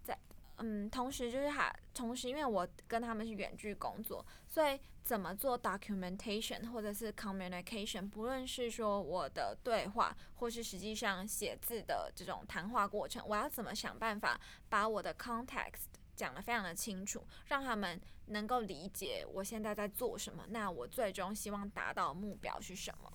[0.04, 0.16] 在
[0.58, 23.10] 嗯，同时就是还同时，因为我跟他们是远距工作，所以怎么做 documentation 或者是 communication，不论是说我的对话，或是实际上写字的这种谈话过程，我要怎么想办法把我的 context 讲得非常的清楚，让他们能够理解我现在在做什么，那我最终希望达到目标是什么。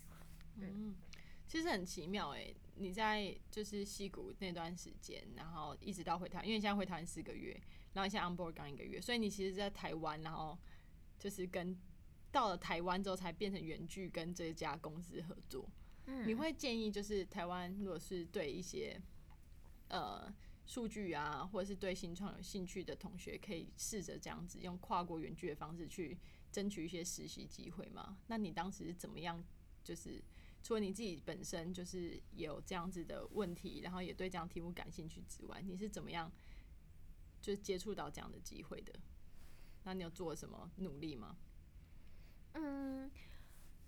[0.55, 0.95] 嗯，
[1.47, 7.53] 其实很奇妙哎、你在就是戏谷那段时间，然后一直到回台，因为现在回台湾四个月，
[7.93, 10.57] 然后你现在 on board 刚一个月，所以你其实在台湾，然后
[11.23, 11.73] 就是跟
[12.33, 15.69] 到了台湾之后才变成原剧跟这家公司合作。
[16.07, 19.01] 嗯你会建议就是台湾如果是对一些
[19.87, 20.29] 呃
[20.65, 26.17] 数据啊，或者是对新创有兴趣的同学，可以试着这样子用跨国原剧的方式去
[26.51, 28.17] 争取一些实习机会吗？
[28.27, 29.41] 那你当时是怎么样？
[29.81, 30.21] 就是
[30.61, 36.29] 除了你自己本身就是有这样子的问题，然后也对这样题目感兴趣之外，你是怎么样
[37.39, 38.93] 就是接触到这样的机会的？
[39.83, 41.35] 那你有做什么努力吗？
[42.53, 43.11] 嗯，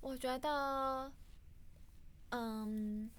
[0.01, 1.11] 我觉得，
[2.29, 3.09] 嗯，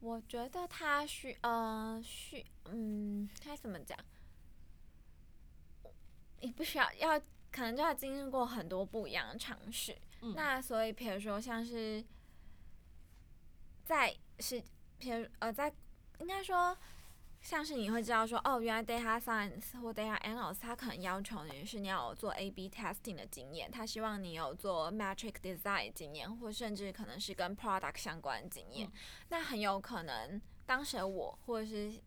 [0.00, 3.98] 我觉得他需呃需嗯，该怎么讲？
[6.40, 7.18] 你不需要要，
[7.50, 9.96] 可能就要经历过很多不一样的尝试。
[10.20, 12.04] 嗯那所以，比如说像是
[13.84, 14.62] 在是，
[14.98, 15.74] 比如呃，在
[16.20, 16.76] 应该说。
[17.46, 28.88] 像是你会知道说，哦，原来 data science 或 data analyst，他可能要求你是你要有做 A/B testing 的经验，他希望你有做 metric design 经验，或甚至可能是跟 product 相关的经验。
[28.88, 28.92] 嗯
[29.28, 32.02] 那很有可能当时我或者是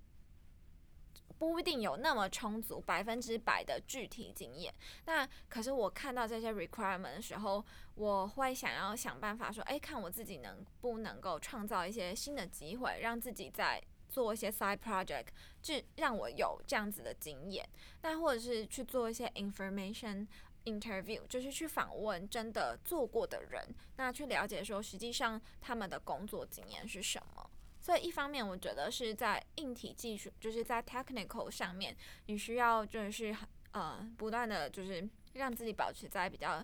[1.37, 4.73] 不一定有那么充足百分之百的具体经验。
[5.05, 7.63] 那可是我看到这些 requirement 的时候，
[7.95, 15.27] 我会想要想办法说，哎，看我自己能不能够创造一些新的机会，让自己在做一些 side project，
[15.61, 17.67] 就让我有这样子的经验。
[18.01, 20.27] 那或者是去做一些 information
[20.65, 23.63] interview，就是去访问真的做过的人，
[23.95, 27.49] 那去了解说实际上他们的工作经验是什么。
[27.79, 31.95] 所以一方面，我觉得是在硬体技术，就是在 technical 上面，
[32.25, 33.35] 你需要就是
[33.71, 36.63] 呃不断的就是让自己保持在比较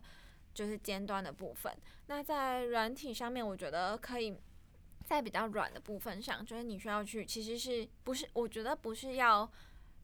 [0.53, 1.73] 就是尖端的部分。
[2.07, 4.37] 那在软体上面，我觉得可以
[5.05, 8.27] 在比较软的部分上，就是你需要去，其实是不是？
[8.33, 9.49] 我觉得不是要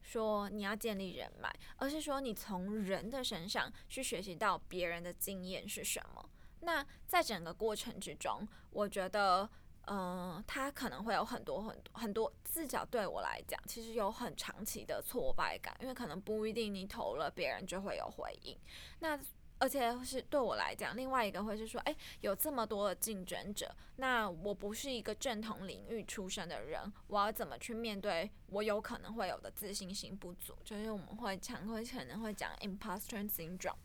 [0.00, 6.30] 说你要建立人脉，而是说你从人的身上去学习到别人的经验是什么。
[6.60, 9.48] 那在整个过程之中，我觉得，
[9.86, 18.56] 嗯、他可能会有很多很多很多，至少对我来讲，其实有很长期的挫败感，因为可能不一定你投了，别人就会有回应。
[19.00, 19.18] 那
[19.62, 30.52] 而且是对我来讲，另外一个会是说，哎、有这么多的竞争者，那我不是一个正统领域出身的人，我要怎么去面对我有可能会有的自信心不足？
[30.64, 33.76] 就是我们会常会可能会讲 imposter syndrome。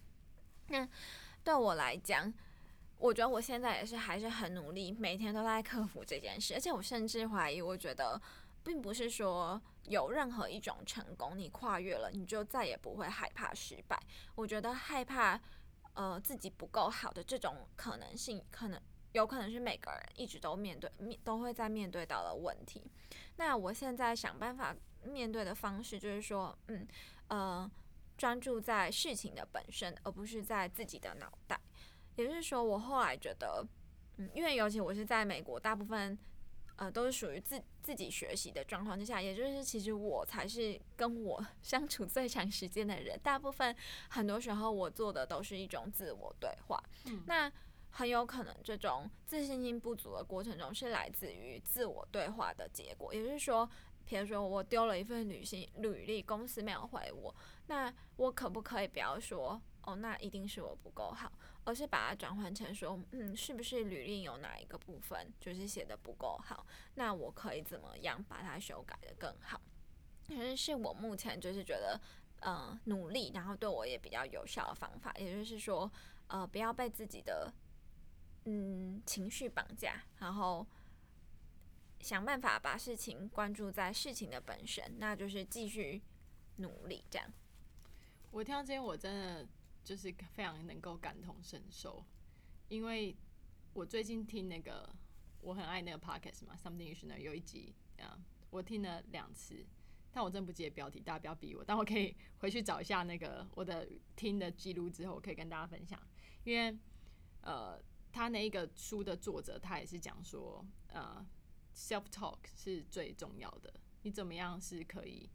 [0.70, 0.90] 那
[1.44, 2.34] 对我来讲，
[2.98, 8.20] 我觉得我现在也是还是很努力，每天都在克服这件事，而且我甚至怀疑，我觉得
[8.63, 13.98] 并不是说有任何一种成功你跨越了，你就再也不会害怕失败。
[14.34, 15.40] 我觉得害怕
[15.97, 18.79] 呃自己不够好的这种可能性，可能
[19.13, 22.83] 有可能是每个人一直都面对面都会在面对到的问题。
[23.38, 26.88] 那我现在想办法面对的方式就是说，嗯
[27.29, 27.69] 呃，
[28.15, 31.60] 专注在事情的本身，而不是在自己的脑袋。
[32.15, 33.65] 也就是说，我后来觉得，
[34.17, 36.17] 嗯，因为尤其我是在美国，大部分
[36.78, 43.20] 呃都是属于自自己学习的状况之下，也就是其实我才是跟我相处最长时间的人。
[43.22, 43.76] 大部分
[44.10, 47.52] 很多时候我做的都是一种自我对话，嗯那
[47.90, 53.70] 很有可能这种自信心不足的过程中是来自于自我对话的结果，也就是说。
[54.10, 57.36] 比如说，我丢了一份履行履历，公司没有回我，
[57.66, 61.30] 那我可不可以不要说哦，那一定是我不够好，
[61.67, 66.65] 而是把它转换成说，嗯，是不是履历有哪一个部分就是写的不够好？
[66.95, 69.60] 那我可以怎么样把它修改的更好？
[70.30, 71.99] 可是是我目前就是觉得，
[72.39, 75.91] 呃，努力，然后对我也比较有效的方法，也就是说，
[76.27, 77.51] 呃，不要被自己的
[78.45, 80.65] 嗯情绪绑架，然后
[81.99, 86.01] 想办法把事情关注在事情的本身，那就是继续
[86.56, 87.30] 努力这样。
[88.32, 89.45] 我听到这边，我真的
[89.88, 92.04] 就是非常能够感同身受，
[92.67, 93.15] 因为
[93.71, 94.93] 我最近听那个
[95.39, 98.19] 我很爱那个 podcast 嘛，Something You Should Know 有一集啊，
[98.50, 99.65] 我听了两次，
[100.12, 105.97] 但我真不记得标题，大家不要逼我，但我可以回去找一下那个我的听的记录之后，我可以跟大家分享，
[106.43, 106.78] 因为
[107.39, 111.26] 呃，他那一个书的作者他也是讲说，呃
[111.73, 115.30] ，self talk 是最重要的，你怎么样是可以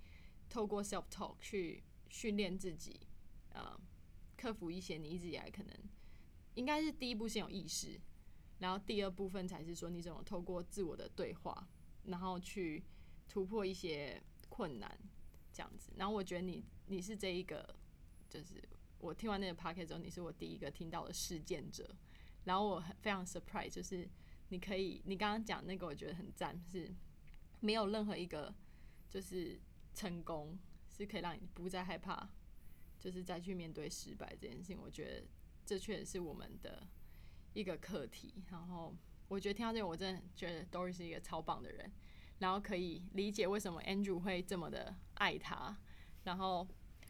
[0.50, 3.00] 透过 self talk 去训练自己，
[3.54, 3.80] 呃，
[4.42, 5.72] 克服一些你一直以来可能
[6.54, 8.00] 应该是第一步先有意识。
[8.58, 11.68] 然后第二部分才是说你怎么透过自我的对话，
[12.04, 12.82] 然后去
[13.28, 14.98] 突破一些困难，
[15.52, 15.92] 这样子。
[15.96, 17.76] 然后我觉得你你是这一个，
[18.28, 18.62] 就是
[18.98, 21.94] 我听完那个 p o c a s t 之后，你是我第一个听到的事件者。
[22.44, 24.08] 然后我很非常 surprise，就是
[24.48, 26.92] 你可以，你刚刚讲那个我觉得很赞，是
[27.60, 28.52] 没有任何一个
[29.08, 29.60] 就是
[29.94, 32.28] 成功是可以让你不再害怕，
[33.02, 34.78] 就是再去面对失败这件事情。
[34.80, 35.26] 我觉得
[35.66, 36.86] 这确实是我们的。
[37.54, 38.96] 一个课题，然后
[39.28, 41.92] 我觉得听到这个，我真的觉得 Dory 是一个超棒的人，
[42.38, 45.76] 然后可以理解为什么 Andrew 会这么的爱他，
[46.24, 46.66] 然后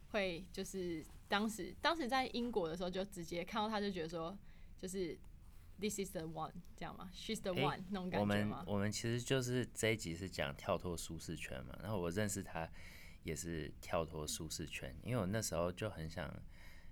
[0.08, 4.36] 会就是当时当时在英国的时候，就直接看到他就觉得说，
[4.76, 5.16] 就是
[5.78, 8.64] This is the one 这样嘛，She's the one 那种感觉吗？
[8.66, 12.68] 我们我们其实就是这一集是讲跳脱舒适圈嘛，然后我认识他
[13.22, 16.32] 也是跳脱舒适圈，因为我那时候就很想，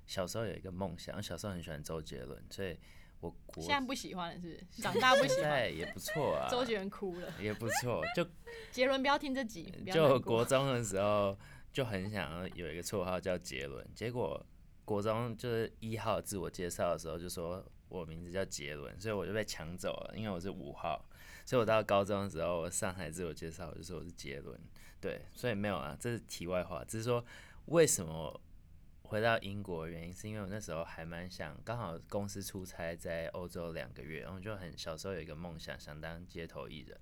[0.06, 2.78] 小时候有一个梦想，小时候很喜欢周杰伦，所以。
[3.22, 6.48] 我现在不喜欢了，是长大不喜欢也不错啊。
[6.50, 8.26] 周杰伦哭了也不错，就
[8.72, 9.70] 杰伦不要听这集。
[9.92, 11.38] 就国中的时候
[11.70, 14.42] 就很想要有一个绰号叫杰伦，结果
[14.86, 21.06] 国中就是一号自我介绍的时候就说我名字叫杰伦，所以我就被抢走了，因为我是五号。
[21.44, 24.58] 所以我到高中的时候，我上台自我介绍我就说我是杰伦，
[25.00, 27.24] 对，所以没有啊，这是题外话，只是说
[27.66, 28.40] 为什么。
[29.02, 36.96] 回到英国的原因是因为我那时候还蛮想，刚好公司出差在欧洲两个月，然后就很小时候有一个梦想，想当街头艺人，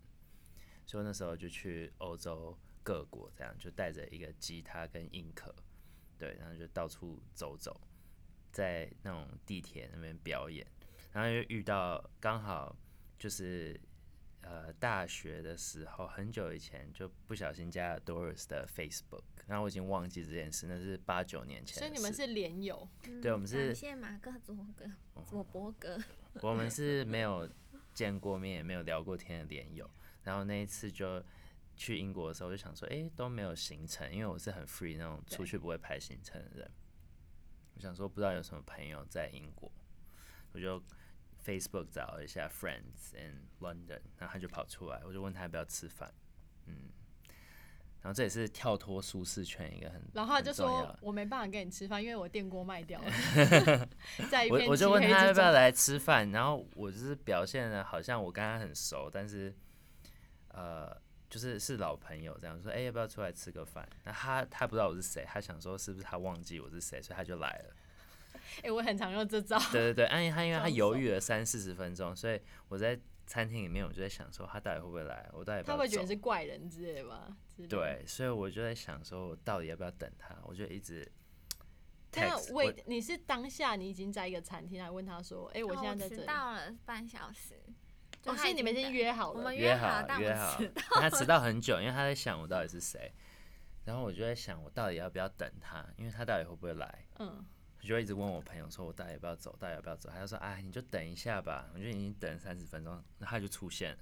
[0.86, 5.54] 所以那时候就去欧洲各国，这样就带着一个吉他跟硬壳，
[6.16, 7.78] 对，然后就到处走走，
[8.50, 10.66] 在那种地铁那边表演，
[11.12, 12.74] 然后又遇到刚好
[13.18, 13.78] 就是。
[14.40, 21.76] 呃，大学的时候很久以前就不小心加了 Doris 的 Facebook，然后我已经忘记这件事，那是八九年前。
[21.76, 22.88] 所以你们是连友？
[23.20, 23.66] 对，我们是。
[23.66, 24.86] 感谢马哥、佐哥、
[25.26, 25.98] 佐伯哥。
[26.40, 27.46] 我们是没有
[27.92, 29.90] 见过面，也没有聊过天的连友。
[30.22, 31.22] 然后那一次就
[31.76, 36.70] 去英国的时候，我就想说，哎，都没有行程，因为我是很 free 那种出去不会排行程的人。
[37.74, 39.70] 我想说，不知道有什么朋友在英国，
[40.52, 40.82] 我就。
[41.48, 46.12] Facebook 找一下 Friends in London，然后他就跑出来，我就问他要不要吃饭，
[46.66, 46.90] 嗯，
[48.02, 53.10] 然后这也是跳脱舒适圈一个很，然后他就说我没办法跟你吃饭，因为我电锅卖掉了。
[54.30, 59.54] 在一我我就问他要不要来吃饭，然后我就是表现的好像我跟他很熟，但是
[60.48, 60.94] 呃，
[61.30, 63.88] 就是是老朋友这样说，哎，要不要出来吃个饭？
[64.04, 67.74] 那他他不知道我是谁，他想说是不是他忘记我是谁，所以他就来了。
[68.62, 69.58] 哎，我很常用这招。
[69.72, 75.28] 对对对，因为他因为他犹豫了三四十分钟，所以我在餐厅里面，我就在想说，他到底会不会来？
[75.32, 77.36] 我到底他会觉得是怪人之类吧？
[77.68, 80.36] 对，所以我就在想说，我到底要不要等他？
[80.44, 81.10] 我就一直。
[82.16, 87.54] 那为你是当下你已经在一个餐厅，来问他说：“哎，我现在在这。”到了半小时。
[88.24, 89.38] 哦，所以你们已经约好了。
[89.38, 90.58] 我们约好，约好。
[91.00, 93.12] 他迟到很久，因为他在想我到底是谁。
[93.84, 95.86] 然后我就在想，我到底要不要等他？
[95.98, 97.06] 因为他到底会不会来？
[97.18, 97.44] 嗯。
[97.80, 99.56] 我就一直问我朋友说：“我到底要不要走？
[99.58, 103.98] 到底要不要走？”他就说：“哎，你就等一下吧。”我就已经等三十分钟，那他就出现了。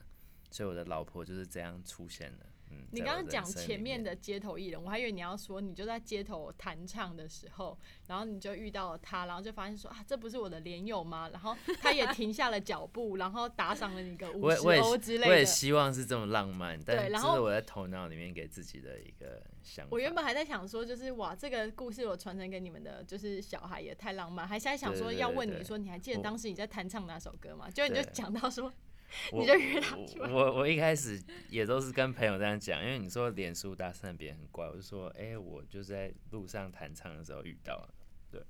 [0.51, 2.33] 所以我的老婆就是这样出现
[2.71, 2.77] 的。
[2.93, 11.29] 你刚刚讲前面的街头艺人，我还以为你要说你就在街头弹唱的时候，然后你就遇到了他，然后就发现说啊，这不是我的连友吗？
[11.33, 15.29] 然后他也停下了脚步，然后打赏了你个五十欧之类的。
[15.29, 19.91] 我也希望是这么浪漫，但这是我在头脑里面给自己的一个想法。
[19.93, 27.69] 我原本还在想说，就是哇，这个故事我传承给你们的，就是小孩也太浪漫，还在想说要问你说，你还记得当时你在弹唱哪首歌吗？
[27.71, 28.73] 就你就讲到说。
[29.33, 29.97] 你就约他
[30.31, 37.95] 我我一开始也都是跟朋友这样讲，因为你说脸书搭讪别人很怪，我就说，哎，我就在路上弹唱的时候遇到了，
[38.31, 38.43] 对。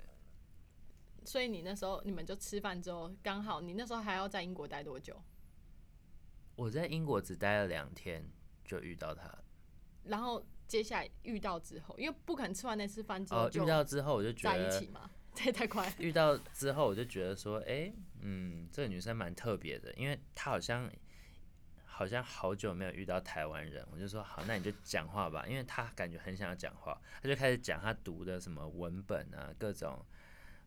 [1.25, 5.21] 所以你那时候你们就吃饭之后，刚好你那时候还要在英国待多久？
[6.55, 8.27] 我在英国只待了两天
[8.65, 9.31] 就遇到他，
[10.05, 15.09] 然后接下来遇到之后，因为不可能吃完那次饭之后遇到之后我就觉得在一起嘛。
[15.37, 15.93] 这也太快！
[15.99, 20.91] 遇到之后，我就觉得说，哎，嗯，这个女生蛮特别的，因为她好像
[21.85, 30.03] 好像好久没有遇到台湾人，我就说好，那你就讲话吧，因为她感觉很想要讲话，她就开始讲她读的什么文本啊，各种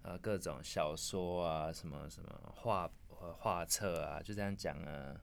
[0.02, 5.20] 呃各种小说啊，什么什么画呃画册啊，就这样讲了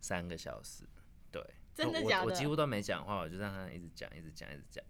[0.00, 0.84] 三个小时。
[1.32, 4.84] 对，我真的假的我几乎都没讲话，我就让她一直讲，一直讲，一直讲。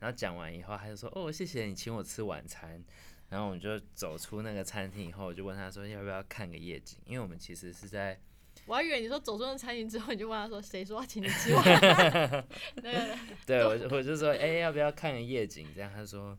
[0.00, 2.80] 然后讲完以后，他就说：“哦，谢谢你请我吃晚餐。”
[3.28, 8.18] 然后我们就走出那个餐厅以后，我就问他说：“要不要看个夜景？”因为我们其实是在
[8.66, 12.44] 我还以为你说走出那餐厅之后，你就问他说谁说要请你吃晚餐？
[12.76, 16.38] 那个对我就我就说：“哎、要不要看个夜景？”这样他说：“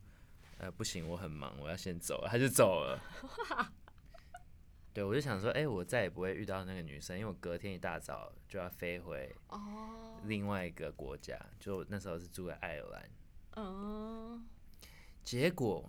[0.57, 3.01] 呃，不行，我很忙，我要先走了。”他就走了。
[4.91, 13.09] 对，我就想说，哎、我再也不会遇到那个女生，因为我隔天一大早就要飞回哦，另外一个国家，就那时候是住在爱尔兰。
[13.55, 14.45] 嗯，
[15.23, 15.87] 结果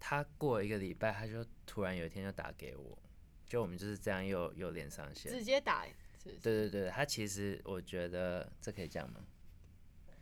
[0.00, 2.98] 他过了一个礼拜，他就突然有一天就打给我，
[3.46, 5.30] 就我们就是这样又又连上线。
[5.32, 5.92] 直接打，是
[6.24, 6.36] 不是？
[6.40, 9.20] 对对对，他其实我觉得这可以讲吗？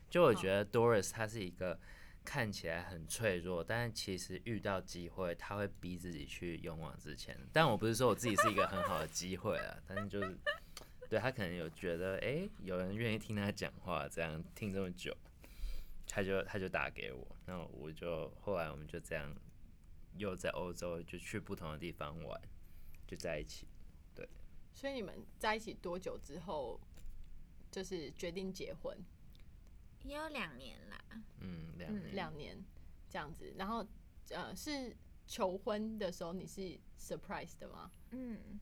[0.09, 1.79] 就我觉得 Doris 他是一个
[2.25, 7.37] 看起来很脆弱，但是其实遇到机会他会逼自己去勇往直前。
[7.53, 10.37] 但我不是说我自己是一个很好的机会啊，但是就是
[11.09, 15.17] 对他可能有觉得，哎、有人愿意听他讲话，这样听这么久，
[16.09, 19.35] 他就他就打给我，那我就后来我们就这样
[20.19, 22.41] 又在欧洲就去不同的地方玩，
[23.07, 23.67] 就在一起。
[24.15, 24.29] 对
[24.73, 26.81] 所以你们在一起多久之后，
[27.71, 28.97] 就是决定结婚？
[30.05, 30.99] 也有两年啦。
[31.41, 32.13] 嗯，两。
[32.13, 32.65] 两年
[33.09, 33.85] 这样子，然后
[34.31, 34.97] 呃是
[35.27, 37.91] 求婚的时候你是 surprise 的吗？
[38.11, 38.61] 嗯，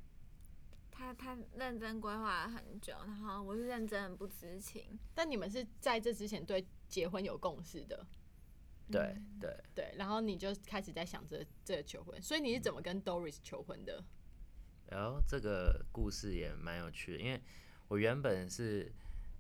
[0.91, 4.99] 他他认真规划了很久，然后我是认真不知情。
[5.15, 8.07] 但你们是在这之前对结婚有共识的，
[8.91, 14.05] 对对，对，然后你就开始在想这这个求婚，所以你是怎么跟 Doris 求婚的？
[14.87, 17.41] 然后这个故事也蛮有趣的，因为
[17.89, 18.93] 我原本是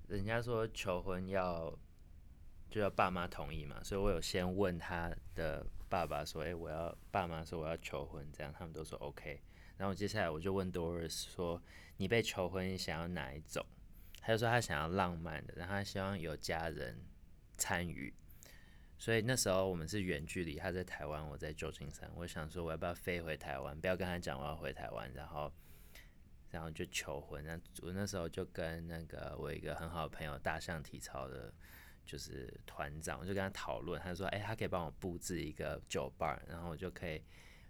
[0.08, 1.78] 人家说求婚要
[2.70, 9.42] 就要爸妈同意嘛，所以我有先问他的爸爸说，哎、我要爸妈说我要求婚，这样他们都说 OK。
[9.76, 11.62] 然后接下来我就问 Doris 说，
[11.98, 13.64] 你被求婚你想要哪一种？
[14.20, 16.98] 他就说他想要浪漫的，然后他希望有家人
[17.58, 18.14] 参与。
[19.04, 22.10] 所以那时候我们是远距离，他在台湾，我在旧金山。
[22.16, 23.78] 我想说，我要不要飞回台湾？
[23.78, 25.52] 不要跟他讲我要回台湾，然后，
[26.50, 27.44] 然后就求婚。
[27.44, 31.52] 那我那时候就跟那个我一个很好的朋友，大象体操的，
[32.06, 34.00] 就是团长，我就跟他讨论。
[34.00, 37.22] 他说，哎、他可以帮我布置一个酒吧，然后我就可以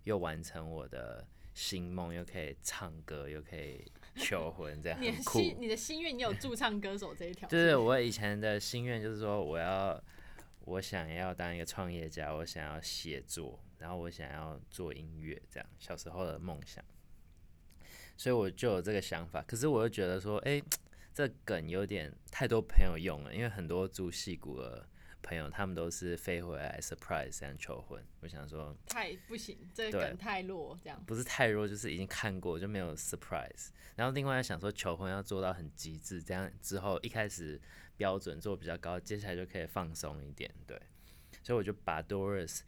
[0.05, 5.41] 又完成我的新梦，又可以唱歌，又可以求婚，这样 你的很酷。
[5.41, 10.01] 心你的心愿，你有驻唱歌手这一条，就是我以前的心愿，就是说我要，
[10.65, 16.85] 我想要当一个创业家，我想要写作，然后我想要做音乐，这样小时候的梦想。
[18.17, 20.63] 所以我就有这个想法，可是我又觉得说，哎、
[21.13, 24.89] 这梗有点太多朋友用了，因为很多住戏骨的
[25.21, 28.03] 朋友，他们都是飞回来 surprise 这样求婚。
[28.21, 31.03] 我想说，太不行，这个梗太弱，这样。
[31.05, 33.71] 不是太弱，就是已经看过就没有 surprise。
[33.97, 37.61] 然后另外想说求婚要做到很极致，这样之后一开始
[37.97, 40.81] 标准做比较高，接下来就可以放松一点，对。
[41.43, 42.61] 所以我就把 Doris，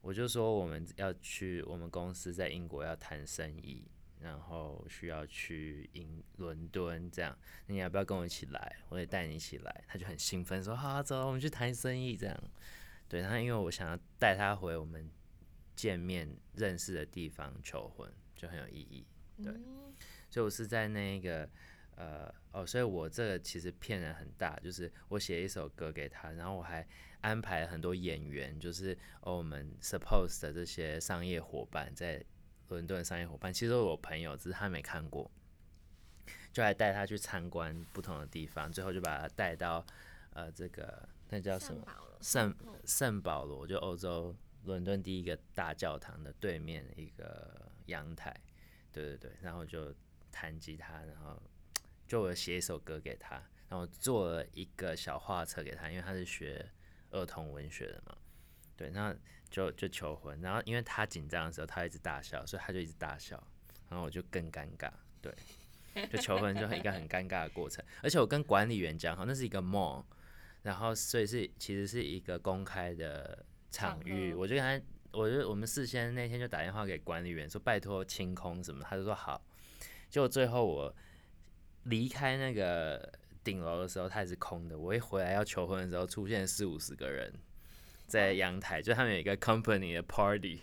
[0.00, 3.84] 我就说我们要去我们公司在英国要谈生意，
[4.20, 8.76] 然后需要去英伦敦，这样你要不要跟我一起来？
[8.88, 9.84] 我也带你一起来。
[9.86, 12.36] 他就很兴奋说好、啊，走，我们去谈生意，这样。
[13.08, 15.08] 对，然后因为我想要带他回我们
[15.76, 19.06] 见面认识的地方求婚，就很有意义。
[19.42, 19.94] 对嗯
[20.30, 21.48] 所以我是在那个
[21.96, 26.86] 呃哦，所以我这个其实骗人很大，就是我写一首歌给他，然后我还
[27.20, 32.24] 安排了很多演员，就是哦我们 suppose 的这些商业伙伴在
[32.68, 35.30] 伦敦的商业伙伴，其实我朋友，只是他没看过，
[36.52, 39.84] 就还带他去参观不同的地方，最后就把他带到
[40.30, 41.84] 呃这个那叫什么？
[42.20, 42.54] 圣
[42.86, 44.34] 圣保罗，就欧洲
[44.64, 48.34] 伦敦第一个大教堂的对面一个阳台，
[48.90, 49.94] 对对对，然后就
[50.32, 51.40] 弹吉他，然后
[52.06, 56.64] 就我写一首歌给他，然后做了一个小画册给他，因为他是学
[57.10, 58.16] 儿童文学的嘛，
[58.76, 59.14] 对，那
[59.50, 63.42] 就就求婚，然后因为他紧张的时候，他一直大笑，所以他就一直大笑，
[63.88, 64.90] 然后我就更尴尬，
[65.20, 65.34] 对，
[66.08, 70.04] 就求婚就一个很尴尬的过程， 而且我跟管理员讲好，那是一个 mall。
[70.62, 79.40] 然后所以是其实是一个公开的场域，我就跟他，我就我们事先那天就打电话给管理员说拜托清空什么，他就说好。
[80.10, 80.92] 结果最后我
[81.86, 83.12] 离开那个
[83.42, 84.78] 顶楼的时候，它也是空的。
[84.78, 87.32] 我一回来要求婚的时候，出现四五十个人
[88.06, 90.62] 在阳台，就他们有一个 company 的 party，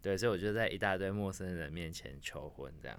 [0.00, 2.98] 对，所以我就在一大堆陌生人面前求婚这样。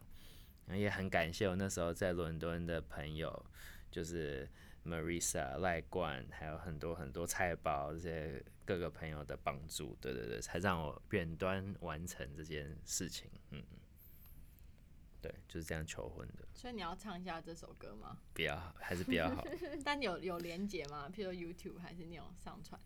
[0.66, 3.44] 然后也很感谢我那时候在伦敦的朋友，
[3.90, 4.48] 就是
[4.86, 13.28] Marisa、赖冠，还有很多很多菜包这些各个朋友的帮助，对对对，才让我远端完成这件事情。
[13.50, 13.64] 嗯，
[15.22, 16.48] 对，就是这样求婚的。
[16.54, 18.18] 所以你要唱一下这首歌吗？
[18.34, 19.46] 比较好，还是比较好。
[19.84, 21.10] 但有有连接吗？
[21.10, 22.80] 譬如说 YouTube 还是那种上传？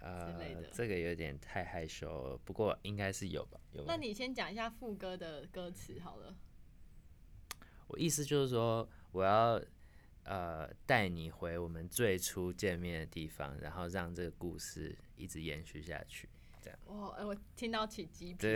[0.00, 3.58] 之类的，这个有点太害羞了，不过应该是有吧？
[3.72, 6.36] 有吧那你先讲一下副歌的歌词好了。
[7.88, 9.60] 我意思就是说，我要
[10.22, 16.28] 呃带你回我们最初见面的地方，然后让这个故事一直延续下去。
[16.86, 18.46] 哇、哎我听到起鸡皮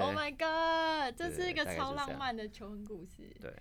[0.00, 3.34] ！Oh my god，这是一个超浪漫的求婚故事。
[3.40, 3.54] 对，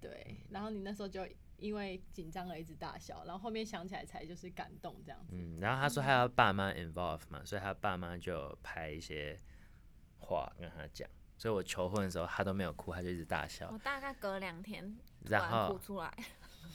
[0.00, 1.26] 对，然后你那时候就
[1.56, 5.36] 因为紧张而一直大笑，然后后面想起来才就是感动这样子。
[5.36, 9.38] 嗯，然后他说他要爸妈 involve 嘛，所以他爸妈就拍一些
[10.18, 13.78] 话跟他讲，所以我求婚的时候他都没有哭，他就一直大笑我。
[13.78, 16.12] 大概隔两天然然后哭出来，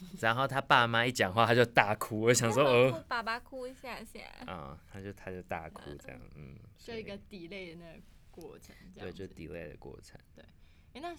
[0.21, 4.19] 然后他爸妈一讲话他就大哭，我想说哭呃，爸爸哭一下下。
[4.45, 9.25] 啊、他就他就大哭这样，嗯，就一个 delay 的那个过程，这对，就。
[9.33, 10.19] delay 的过程。
[10.35, 10.43] 对
[10.93, 11.15] 哎、那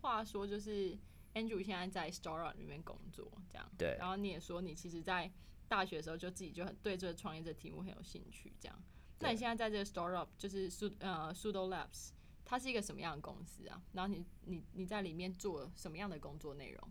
[0.00, 0.96] 话说就是
[1.34, 3.70] Andrew 现在在 Startup 里面工作，这样。
[3.76, 5.30] 对然后你也说你其实，在
[5.68, 8.82] 大学的时候就自己就很对这个创业这题目很有兴趣，这样。
[9.20, 12.10] 那你现在在这个 Startup 就是 Sud 呃 Sudo Labs，
[12.44, 13.80] 它是一个什么样的公司啊？
[13.92, 16.90] 然后你你你在里面做什么样的工作内容？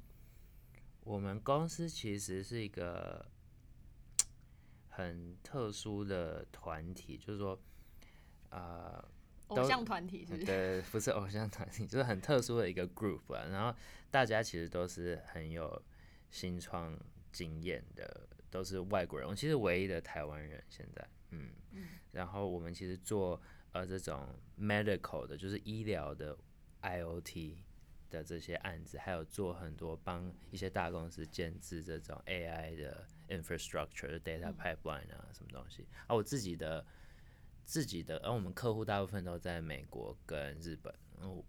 [1.02, 3.26] 我们公司其实是一个
[4.88, 7.60] 很特殊的团体，就是说，
[8.50, 9.04] 呃，
[9.48, 10.46] 偶像团体是不是？
[10.46, 13.46] 对，不是偶像团体，就是很特殊的一个 group 啊。
[13.50, 13.76] 然后
[14.12, 15.82] 大家其实都是很有
[16.30, 16.96] 新创
[17.32, 19.28] 经验的，都是外国人。
[19.28, 21.50] 我其实唯一的台湾人现在，嗯，
[22.12, 23.42] 然后我们其实做
[23.72, 24.28] 呃这种
[24.60, 26.38] medical 的，就是医疗的
[26.82, 27.56] IOT
[28.10, 35.88] 的这些案子，还有做很多帮一些大公司建制这种 AI 的 infrastructure、data pipeline 啊，什么东西。
[36.08, 36.86] 啊，我自己的
[37.64, 41.46] 自己的，而、我们客户大部分都在美国跟日本，然后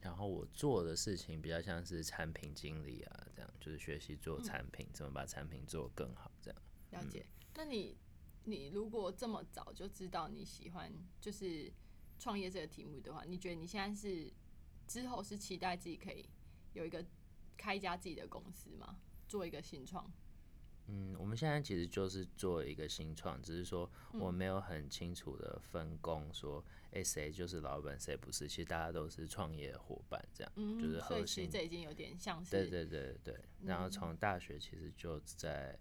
[0.00, 6.62] 然后我做的事情比较像是产品经理啊，这样就是学习做产品，怎么把产品做更好，这样。
[6.90, 7.26] 了解。
[7.54, 7.96] 那你
[8.44, 11.72] 你如果这么早就知道你喜欢就是
[12.18, 14.32] 创业这个题目的话，你觉得你现在是
[14.92, 16.28] 之后是期待自己可以
[16.74, 17.02] 有一个
[17.56, 18.98] 开一家自己的公司吗？
[19.26, 20.12] 做一个新创？
[20.88, 28.46] 嗯，我们现在其实就是做一个新创，只是说我没有很清楚的分工，说哎谁就是老板，谁不是。
[28.46, 31.50] 其实大家都是创业伙伴，这样、嗯，就是核所以其实心。
[31.50, 35.78] 这已经有点像是对对对对，然后嗯从大学其实就在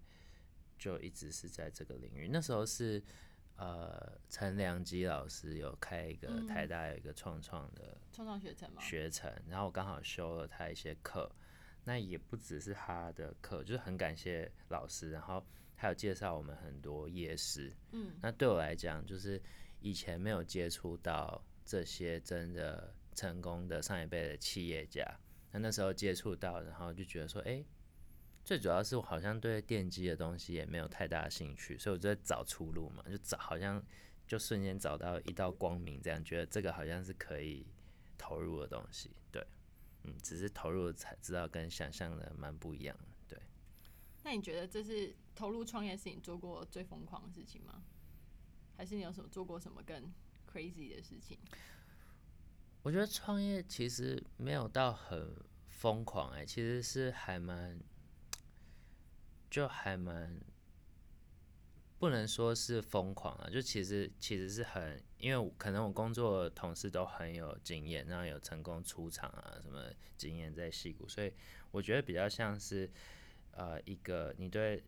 [0.79, 2.29] 就一直是在这个领域。
[2.31, 3.03] 那时候是
[3.57, 8.81] 呃陈良基老师有开一个嗯台大有一个创创的创创学程嘛？
[8.81, 11.31] 学程，然后我刚好修了他一些课，
[11.83, 15.45] 那也不只是他的课，就是很感谢老师，然后
[15.75, 17.71] 还有介绍我们很多夜市。
[17.91, 19.41] 嗯，那对我来讲，就是
[19.79, 25.03] 以前没有接触到这些真的成功的上一辈的企业家，
[25.51, 27.63] 那那时候接触到，然后就觉得说，哎、
[28.43, 33.83] 最主要是我好像对电机的东西也没有太大的兴趣，所以我就在找出路嘛，就找好像
[34.27, 37.65] 就瞬间找到一道光明，这样觉得这个好像是可以
[38.17, 39.45] 投入的东西，对，
[40.03, 43.41] 嗯，只是投入才知道跟想象的蛮不一样的，对。
[44.23, 47.83] 那你觉得这是投入创业是你做过最疯狂的事情吗？
[48.77, 50.11] 还是你有什么做过什么更
[50.51, 51.37] crazy 的事情？
[52.83, 55.35] 我觉得创业其实没有到很
[55.67, 57.79] 疯狂哎、其实是还蛮，
[59.51, 60.39] 就还蛮，
[61.99, 71.33] 不能说是疯狂啊，就其实其实是很，因为可能我工作的同事都很有经验，然后有成功出场啊什么经验在戏骨，所以
[71.69, 72.89] 我觉得比较像是
[73.51, 74.81] 呃一个你对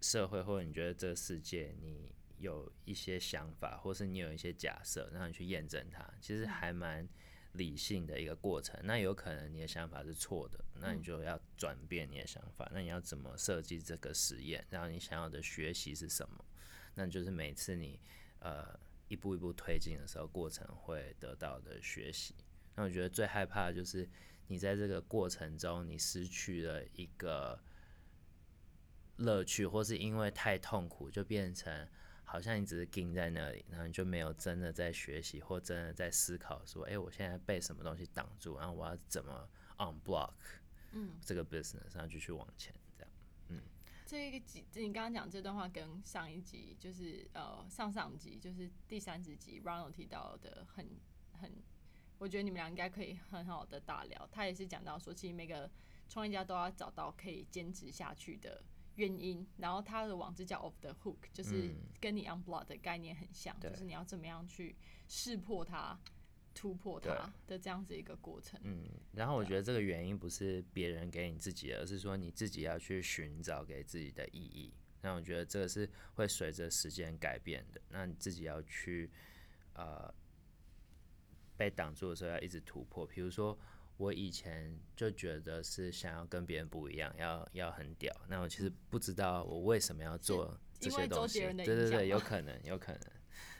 [0.00, 7.06] 社会或者你觉得这个世界你有一些想法，或是你有一些假设，然后你去验证它，其实还蛮
[7.52, 8.78] 理性的一个过程。
[8.84, 12.70] 那有可能你的想法是错的，那你就要转变你的想法。
[12.72, 14.64] 那你要怎么设计这个实验？
[14.70, 16.44] 然后你想要的学习是什么？
[16.94, 18.00] 那就是每次你
[18.40, 18.78] 呃
[19.08, 22.34] 一步一步推进的时候，过程会得到的学习。
[22.74, 24.08] 那我觉得最害怕的就是
[24.46, 27.60] 你在这个过程中，你失去了一个
[29.16, 31.88] 乐趣，或是因为太痛苦，就变成
[32.30, 40.34] 好像你只是盯在那里，然后你就没有真的在学习，或真的在思考说，哎、我现在被什么东西挡住，然后我要怎么 on block
[40.92, 43.12] 嗯，这个 business，然后继续往前这样。
[43.48, 43.60] 嗯
[44.06, 50.88] 这一个集，你刚刚讲这段话跟上一集就是呃上上集就是第三十集 Ronald 提到的很
[51.32, 51.52] 很，
[52.18, 54.28] 我觉得你们俩应该可以很好的大聊。
[54.30, 55.68] 他也是讲到说，其实每个
[56.08, 58.62] 创业家都要找到可以坚持下去的
[58.96, 59.46] 原因。
[59.56, 64.76] 然后它的网址叫 Off the Hook，就是嗯跟你 Unblock 的概念很像，对就是你要怎么样去
[65.08, 65.98] 识破它。
[66.52, 68.60] 突破它的这样子一个过程。
[68.64, 74.74] 嗯，然后我觉得这个原因不是别人给你自己的，而是说你自己要去寻找给自己的意义。
[75.00, 79.08] 那我觉得这个是会随着时间改变的，那你自己要去
[79.74, 80.12] 呃
[81.56, 83.06] 被挡住的时候要一直突破。
[83.06, 83.56] 比如说
[84.00, 91.40] 我以前就觉得是想要跟别人不一样，要要很屌，那我其实不知道我为什么要做这些东西。
[91.40, 93.00] 对对对，有可能，有可能。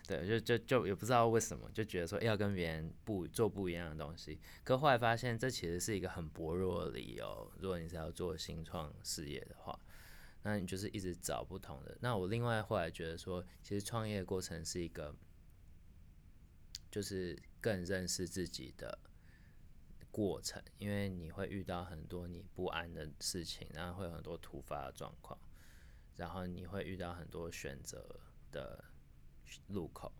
[0.08, 4.40] 对，就就就也不知道为什么，就觉得说要跟别人不做不一样的东西。
[4.64, 7.52] 可后来发现，这其实是一个很薄弱的理由。
[7.58, 9.78] 如果你是要做新创事业的话，
[10.42, 11.94] 那你就是一直找不同的。
[12.00, 15.14] 那我另外后来觉得说，其实创业过程是一个，
[16.90, 18.98] 就是更认识自己的
[20.10, 25.38] 过程，因为你会遇到很多你不安的事情，然后会有很多突发的状况，
[26.16, 28.84] 然后你会遇到很多选择的
[29.68, 30.12] 路口，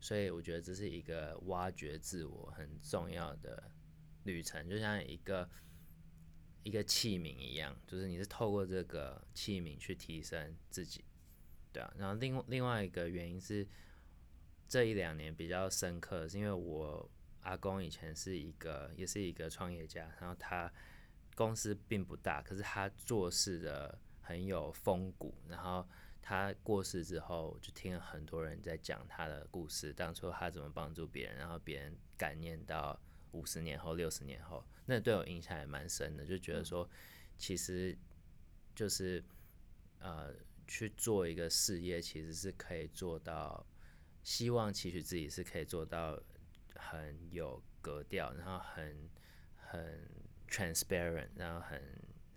[0.00, 3.70] 所以我觉得这是一个挖掘自我很重要的
[4.24, 5.48] 旅程，就像一个
[6.62, 11.04] 一个器皿一样，就是你是透过这个器皿去提升自己，
[11.72, 11.94] 对啊。
[11.96, 13.66] 然后另另外一个原因是
[14.66, 17.08] 这一两年比较深刻，是因为我
[17.46, 20.72] 阿公以前是一个也是一个创业家，然后他
[21.34, 25.86] 公司并不大，可是他做事的很有风骨，然后。
[26.28, 36.90] 他过世之后，就听了很多人在讲他的故事，当初他怎么帮助别人，然后别人感念到五十年后、六十年后，那对我印象也蛮深的，就觉得说，
[37.38, 37.96] 其实
[38.74, 39.22] 就是
[40.00, 40.34] 呃
[40.66, 43.64] 去做一个事业，其实是可以做到，
[44.24, 46.20] 希望期许自己是可以做到
[46.78, 49.08] 很有格调，然后很
[49.56, 50.08] 很
[50.48, 51.80] transparent，然后很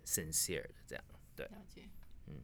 [0.04, 1.04] sincere 的这样。
[1.36, 1.88] 对，了解。
[2.26, 2.40] 嗯。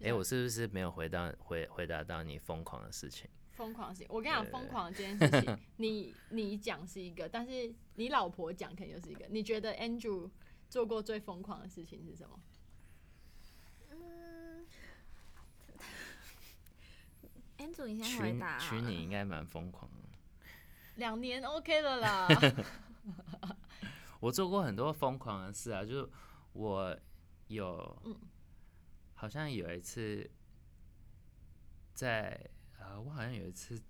[0.00, 3.28] 哎、哎、我是不是没有回答回回答到你疯狂的事情？
[3.52, 9.26] 疯狂的事情，我跟你讲，疯狂的这件事情，你你讲是一个，但是你老婆讲肯定又是一个。
[9.28, 10.30] 你觉得 Andrew
[10.68, 12.40] 做过最疯狂的事情是什么？
[13.90, 14.66] 嗯，
[17.58, 20.01] Andrew，你先娶回答娶你应该蛮疯狂的。
[20.96, 22.28] 两年 OK 了啦。
[24.20, 26.08] 我做过很多疯狂的事啊，就是
[26.52, 26.96] 我
[27.48, 28.16] 有，嗯
[29.14, 30.30] 好像有一次
[31.94, 33.80] 在啊、我好像有一次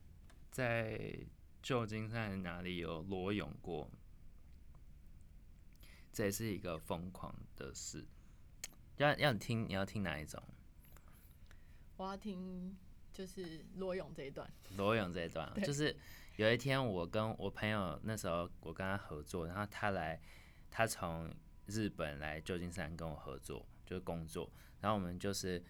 [0.51, 1.19] 在
[1.63, 3.91] 旧金山哪里有裸泳过，
[6.13, 8.07] 这也是一个疯狂的事。
[8.99, 10.43] 要要你听，你要听哪一种？
[11.97, 12.77] 我要听
[13.13, 14.51] 就是裸泳这一段。
[14.77, 15.97] 裸泳这一段就是
[16.37, 20.21] 有一天我跟我朋友那时候我跟他合作，然后他来，
[20.71, 21.31] 他从
[21.67, 25.63] 日本来旧金山跟我合作，就是工作，然后我们就是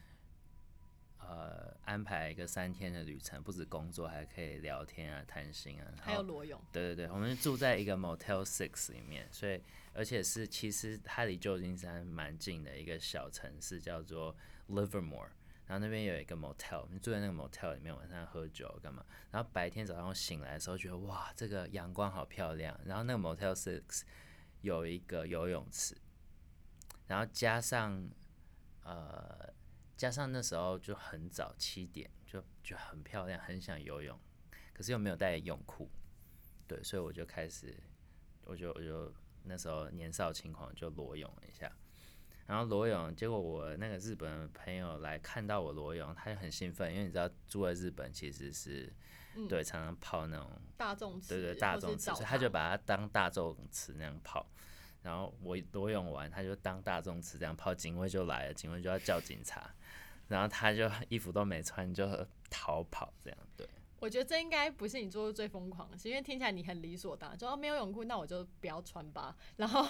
[1.18, 9.60] 呃安排一个三天的旅程，不止工作，还可以聊天啊、谈心啊，还有裸泳，对对对，我们住在一个 Motel Six 里面，所以
[9.92, 14.36] 而且是其实它离旧金山蛮近的一个小城市，叫做
[14.68, 15.28] Livermore。
[15.73, 19.03] 然后那边有一个 motel，你住在那个 motel 里面，晚上喝酒干嘛？
[19.31, 22.79] 然后白天早上醒来的时候，觉得哇，这个阳光好漂亮。
[22.85, 24.03] 然后那个 motel six
[24.61, 25.97] 有一个游泳池，
[27.07, 28.07] 然后加上
[28.83, 29.51] 呃，
[29.97, 34.20] 加上那时候就很早七点，就就很漂亮，很想游泳，
[34.75, 35.91] 可是又没有带泳裤，
[36.68, 37.75] 对，所以我就开始，
[38.45, 39.11] 我就我就
[39.45, 41.75] 那时候年少轻狂就裸泳了一下。
[42.53, 48.92] 然后裸泳，结果我那个日本朋友来看到我裸泳，他就很兴奋，因为你知道住在日本其实是、
[49.34, 50.46] 嗯对常常泡那种
[50.76, 54.46] 大众池，对对大众池，他就把它当大众池那样泡。
[55.00, 59.74] 然后我裸泳完，他就当大众池这样泡，警卫就来了，警卫就要叫警察，
[60.28, 62.07] 然后他就 衣服都没穿就
[62.50, 63.66] 逃跑这样，对。
[64.03, 69.36] 我觉得这应该不是你做过最疯狂的事，因为听起来你很理所当然，说、哦、没有泳裤，那我就不要穿吧。
[69.55, 69.86] 然后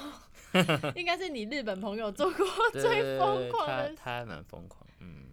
[0.95, 3.97] 应该是你日本朋友做过最疯狂的事。
[3.97, 5.29] 他蛮疯狂，嗯，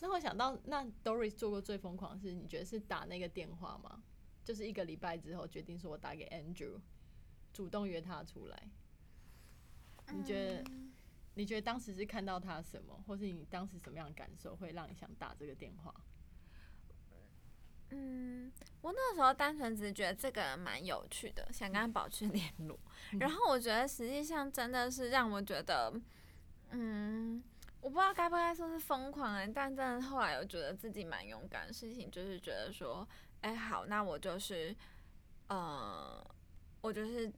[0.00, 4.02] 那我想到，那 Doris 做过最疯狂的事，你觉得是打那个电话吗？
[4.42, 6.80] 就是一个礼拜之后决定说我打给 Andrew，
[7.52, 8.70] 主动约他出来。
[10.14, 10.64] 你觉得？
[11.34, 15.94] 你觉得当时是看到他什么，或是你当时什么样的感受，会让你想打这个电话？
[17.90, 22.78] 嗯，我那时候单纯只是觉得这个人蛮有趣的，想跟他保持联络。
[23.18, 25.92] 然后我觉得实际上真的是让我觉得，
[26.70, 27.42] 嗯，
[27.80, 33.08] 我不知道该不该说是疯狂的，但真的后来我觉得自己蛮勇敢的事情，就是觉得说，
[33.40, 34.74] 哎、好，那我就是，
[35.46, 36.22] 呃，
[36.82, 37.32] 我就是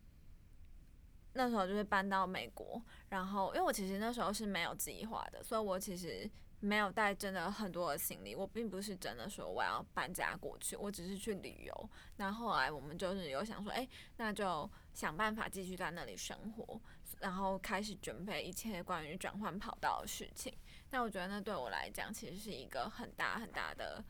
[1.34, 6.28] 那时候就是搬到美国，然后因为我其实那时候是没有计划的，所以我其实
[6.60, 11.90] 没有带真的很多的行李，我并不是真的说我要搬家过去，我只是去旅游。
[12.16, 13.88] 那后来我们就是有想说，哎，
[14.18, 16.80] 那就想办法继续在那里生活，
[17.18, 20.54] 然后开始准备一切关于转换跑道的事情。
[20.90, 24.04] 那我觉得那对我来讲其实是一个很大很大的，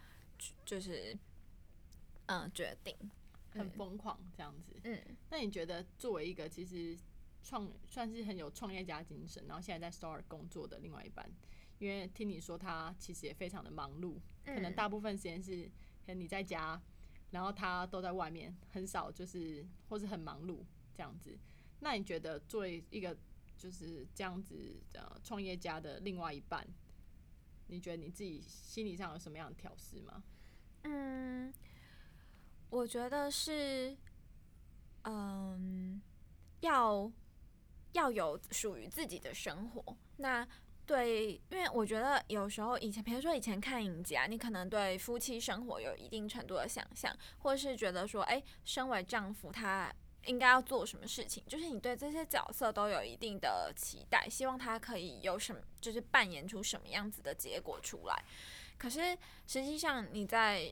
[0.64, 1.16] 就是
[2.26, 2.96] 嗯决定，
[3.52, 4.74] 很疯狂这样子。
[4.82, 6.98] 嗯，那你觉得作为一个其实
[7.44, 11.30] 创算是很有创业家精神，然后现在在 Store 工作的另外一半，
[11.80, 15.64] 因为听你说他其实也非常的忙碌，可能大部分时间是
[16.04, 16.80] 可能你在家，
[17.30, 20.58] 然后他都在外面，很少就是或是很忙碌
[20.94, 21.36] 这样子。
[21.80, 23.16] 那你觉得作为一个
[23.56, 26.66] 就是这样子呃创业家的另外一半，
[27.68, 30.22] 你觉得你自己心理上有什么样的调试吗？
[30.82, 31.50] 嗯，
[32.68, 33.96] 我觉得是，
[35.04, 36.00] 嗯，
[36.60, 37.10] 要
[37.92, 39.96] 要有属于自己的生活。
[40.18, 40.46] 那
[40.90, 49.92] 对，因为我觉得有时候以前，比如说以前看影集啊，你可能对夫妻生活有一定程度的想象，或是觉得说，哎，身为丈夫他。
[50.26, 51.42] 应该要做什么事情？
[51.46, 58.24] 就是你对这些角色都有一定的期待，希望他可以有什么，就是扮演出什么样子的结果出来。
[58.76, 59.16] 可是
[59.46, 60.70] 实际上你在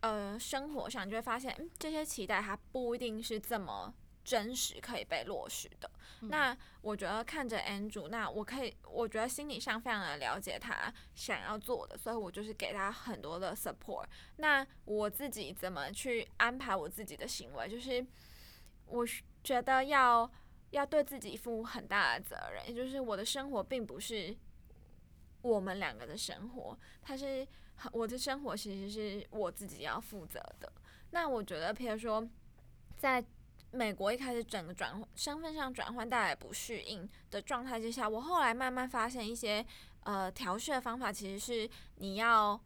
[0.00, 3.92] 呃生活上，就会发现，嗯，这些期待它不一定是这么
[4.24, 5.90] 真实可以被落实的。
[6.22, 14.06] 那我觉得看着 Andrew，那我可以，我觉得心理上非常的了解他想要做的，所以我就是给他很多的 support。
[14.36, 18.04] 那我自己怎么去安排我自己的行为，就是。
[18.88, 19.04] 我
[19.42, 20.30] 觉得要
[20.70, 24.32] 要对自己负很大的责任，也就是我的生活并不是
[25.42, 27.44] 我们两个的生活，它是
[27.90, 30.72] 我的生活，其实是我自己要负责的。
[31.10, 32.24] 那我觉得，譬如说，
[32.96, 33.20] 在
[33.76, 39.64] 美国一开始整个转身份上转换带来不适应的状态之下，我后来慢慢发现一些
[40.00, 42.58] 呃调试的方法，其实是你要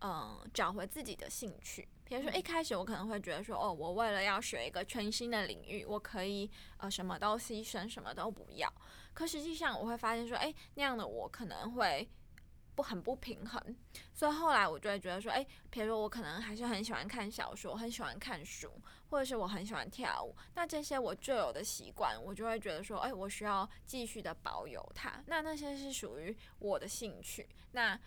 [0.00, 1.88] 嗯找回自己的兴趣。
[2.04, 8.72] 比如说一开始我可能会觉得说，哦，我为了要学一个全新的领域，我可以呃什么都牺牲，什么都不要。
[9.14, 12.08] 可实际上我会发现说，哎，那样的我可能会
[12.74, 13.76] 不很不平衡。
[14.12, 18.72] 所以后来我就会觉得说，哎，比如说我可能还是很喜欢看小说，很喜欢看书，
[19.10, 20.34] 或者是我很喜欢跳舞。
[20.54, 25.22] 那这些我就有的习惯，我就会觉得说，哎，我需要继续的保有它。
[25.26, 27.98] 那那些是属于我的兴趣，那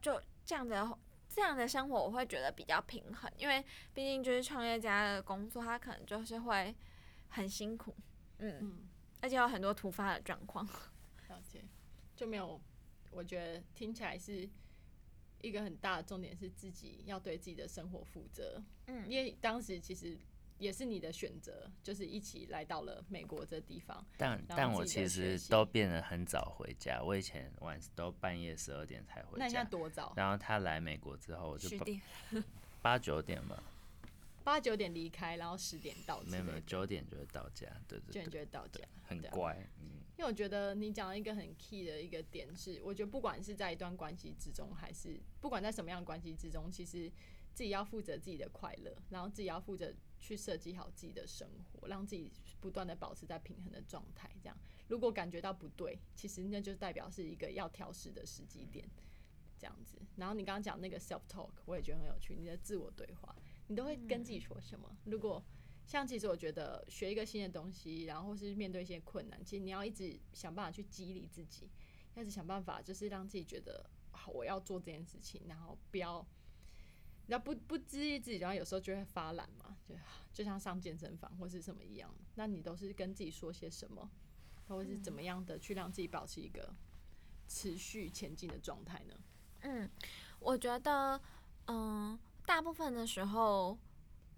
[0.00, 0.98] 就这样的。
[1.34, 6.76] 这样的生活我会觉得比较平衡，因为毕竟就是创业家的工作，他可能就是会
[7.30, 7.96] 很辛苦，
[8.36, 8.86] 嗯，
[9.22, 10.62] 而且有很多突发的状况。
[11.28, 11.64] 了解，
[12.14, 12.60] 就没有，
[13.12, 14.48] 我觉得听起来是
[15.40, 18.60] 一个很大的重点，是自己要对自己的生活负责。
[18.86, 20.18] 嗯，因为当时其实。
[20.58, 24.06] 也是你的选择，就是一起来到了美国这地方。
[24.16, 29.44] 但但我其实都变得很早回家，我以前晚都半夜十二点才回家。
[29.44, 30.12] 那现在多早？
[30.16, 31.68] 然后他来美国之后，我就
[32.80, 33.60] 八九点吧。
[34.44, 36.20] 八九点离开，然后十点到。
[36.26, 38.12] 没有没有，九点就会到家，对对。
[38.12, 39.58] 九点就会到家，很乖。
[39.80, 40.01] 嗯。
[40.16, 47.10] 因为我觉得你讲了一个很 key 的一个点是，我觉得不管是在一段关系之中，还是不管在什么样的关系之中，其实
[47.54, 49.94] 自己要负责自己的快乐，然后自己要负责。
[50.24, 54.30] 去设计好自己的生活，让自己不断的保持在平衡的状态。
[54.40, 54.56] 这样，
[54.86, 58.88] 如果感觉到不对，其实那就代表是一个要调试的时机点。
[59.58, 62.36] 这样子，然后你刚刚讲那个 self talk，我也觉得很有趣。
[62.36, 63.34] 你的自我对话，
[63.66, 64.96] 你都会跟自己说什么？
[65.06, 65.44] 如果
[65.86, 71.68] 像其实我觉得学一个新的东西，然后或是面对一些困难，其实你要一直想办法去激励自己，
[72.16, 76.26] 一直想办法就是让自己觉得好，我要做这件事情，然后不要。
[77.28, 79.94] 然后不不激励自己，然后有时候就会发懒嘛，就
[80.32, 82.12] 就像上健身房或是什么一样。
[82.34, 84.10] 那你都是跟自己说些什么，
[84.66, 86.74] 或者是怎么样的去让自己保持一个
[87.46, 89.14] 持续前进的状态呢？
[89.60, 89.88] 嗯，
[90.40, 91.18] 我觉得，
[91.68, 93.78] 嗯，大部分的时候。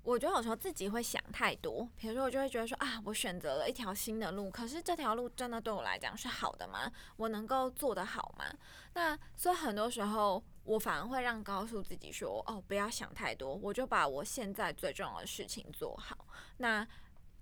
[0.04, 6.92] 我觉得有时候自己会想太多，比如说我就会觉得说啊，我选择了一条新的路，可是这条路真的对我来讲是好的吗？
[7.16, 8.44] 我能够做得好吗？
[8.92, 16.26] 那所以很多时候我反而会让告诉自己说，哦，不要想太多，我就把我现在最重要的事情做好，
[16.58, 16.86] 那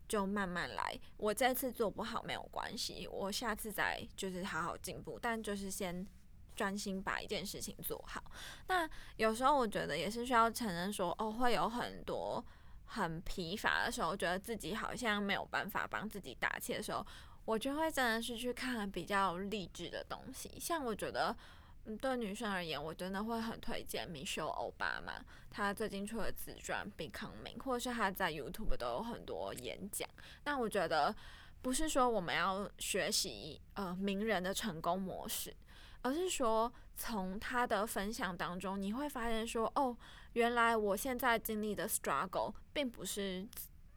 [0.08, 0.96] 就慢慢来。
[1.16, 6.06] 我这次做不好没有关系，我下次再就是好好进步，但就是先。
[6.54, 8.22] 专心把一件事情做好。
[8.68, 12.44] 那有时候我觉得也是需要承认说，哦，会有很多
[12.86, 17.06] 很疲乏的时候，觉得自己好像没有办法帮自己打气的时候，
[17.44, 20.50] 我就会真的是去看比较励志的东西。
[20.60, 21.34] 像我觉得，
[21.86, 30.08] 嗯，对女生而言，我真的会很推荐 Michelle Obama，她最近出的自传《Becoming》，或者是她在 YouTube 都有很多演讲。
[30.44, 31.14] 那我觉得
[31.60, 35.52] 不是说我们要学习呃名人的成功模式，
[36.02, 39.96] 而是说从他的分享当中，你会发现说，哦，
[40.34, 43.48] 原来我现在经历的 struggle 并不是。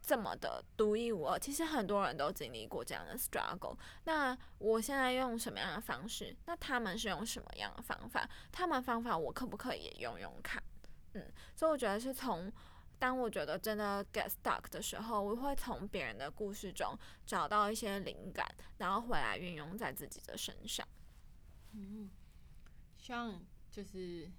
[0.08, 3.76] 这么的独一无二，其实很多人都经历过这样的 struggle。
[4.04, 6.32] 那我现在用什么样的方式？
[6.44, 8.24] 那他们是用什么样的方法？
[8.52, 10.62] 他们方法我可不可以也用用看？
[11.14, 12.52] 嗯，所以我觉得是从
[13.00, 16.96] 当我觉得真的 get stuck 的时候，我会从别人的故事中
[17.26, 18.46] 找到一些灵感，
[18.78, 20.86] 然后回来运用在自己的身上。
[21.72, 22.10] 嗯，
[22.96, 24.30] 希望就是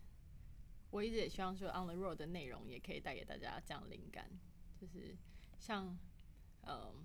[0.89, 4.29] 我一直也希望说 on the road 的内容也可以带给大家这样灵感，
[4.75, 5.15] 就是。
[5.59, 5.97] 像，
[6.67, 7.03] 嗯，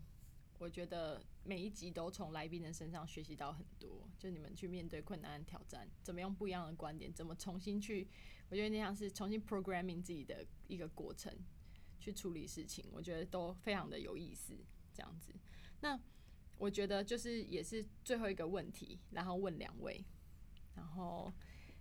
[0.58, 4.06] 我觉得每一集都从来宾的身上学习到很多。
[4.18, 8.06] 就你们去面对困难挑战，怎么用不一样的观点，怎么重新去，
[8.50, 11.34] 我觉得那样是重新 programming 自己的一个过程，
[11.98, 14.54] 去处理事情，我觉得都非常的有意思。
[14.92, 15.32] 这样子，
[15.80, 15.98] 那
[16.62, 20.04] 我觉得就是也是最后一个问题，然后问两位，
[20.76, 21.32] 然后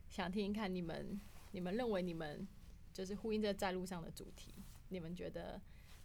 [0.10, 1.22] 想听一看你们，
[1.52, 2.48] 你们认为你们
[2.92, 4.56] 就是呼应这在路上的主题，
[4.90, 5.62] 你们觉得？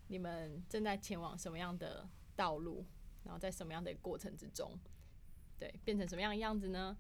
[0.09, 2.85] 你们正在前往什么样的道路？
[3.25, 4.79] 然后在什么样的过程之中，
[5.59, 6.97] 对，变成什么样的样子呢？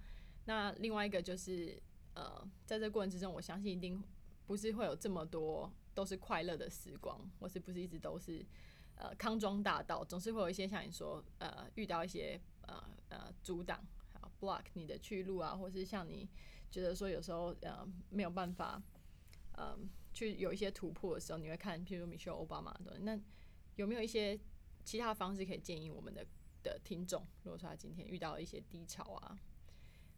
[0.47, 1.81] 那另外一个就是，
[2.15, 4.03] 呃，在这过程之中，我相信一定
[4.47, 8.45] 不是会有这么多都是快乐的时光，或是不是一直都是
[8.97, 13.83] 呃康庄大道，总是会有一些像你说，呃，遇到一些呃呃阻挡，
[14.21, 16.29] 好 block 你的去路啊，或是像你
[16.71, 18.83] 觉得说有时候呃没有办法，
[19.53, 19.79] 呃。
[20.17, 23.21] 去有一些突破的时候，你会看，譬如 Michelle Obama 的，那
[23.75, 24.41] 有没有一些
[24.83, 26.27] 其他方式可以建议我们的
[26.63, 27.21] 的听众？
[27.43, 29.39] 如果说他今天遇到一些低潮啊，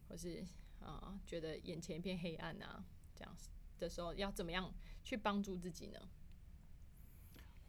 [0.07, 0.41] 或是
[0.79, 2.81] 啊觉得眼前一片黑暗啊，
[3.13, 4.73] 这样子的时候，要怎么样
[5.03, 5.99] 去帮助自己呢？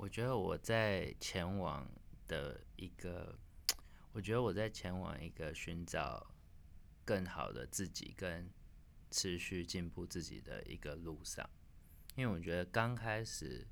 [0.01, 1.87] 我觉得我在前往
[2.27, 3.39] 的一个，
[4.13, 6.35] 我觉得我在前往一个寻找
[7.05, 8.51] 更好的自己，跟
[9.11, 11.47] 持续进步自己的一个路上。
[12.17, 13.69] 因为我觉得刚开始，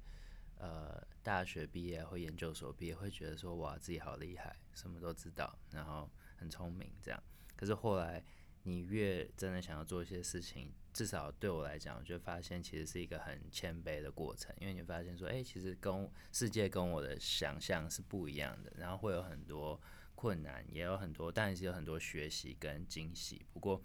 [0.58, 7.18] 呃，大学毕业或研究所毕业，会觉得说哇，自己好厉害，什么都知道，然后很聪明这样。
[7.56, 8.22] 可是后来，
[8.64, 14.52] 你越真的想要做一些事情，至少对我来讲，我就发现其实是一个很谦卑的过程。
[14.58, 19.80] 因为你发现说，哎，其实跟世界跟我的想象是不一样的，然后会有很多
[20.16, 23.46] 困难，也有很多，但是有很多学习跟惊喜。
[23.52, 23.80] 不过，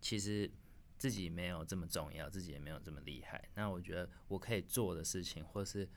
[0.00, 0.50] 其实。
[0.98, 3.48] 自己没有这么重要，自己也没有这么厉害。
[3.54, 5.88] 那我觉得我可以做的事情，或是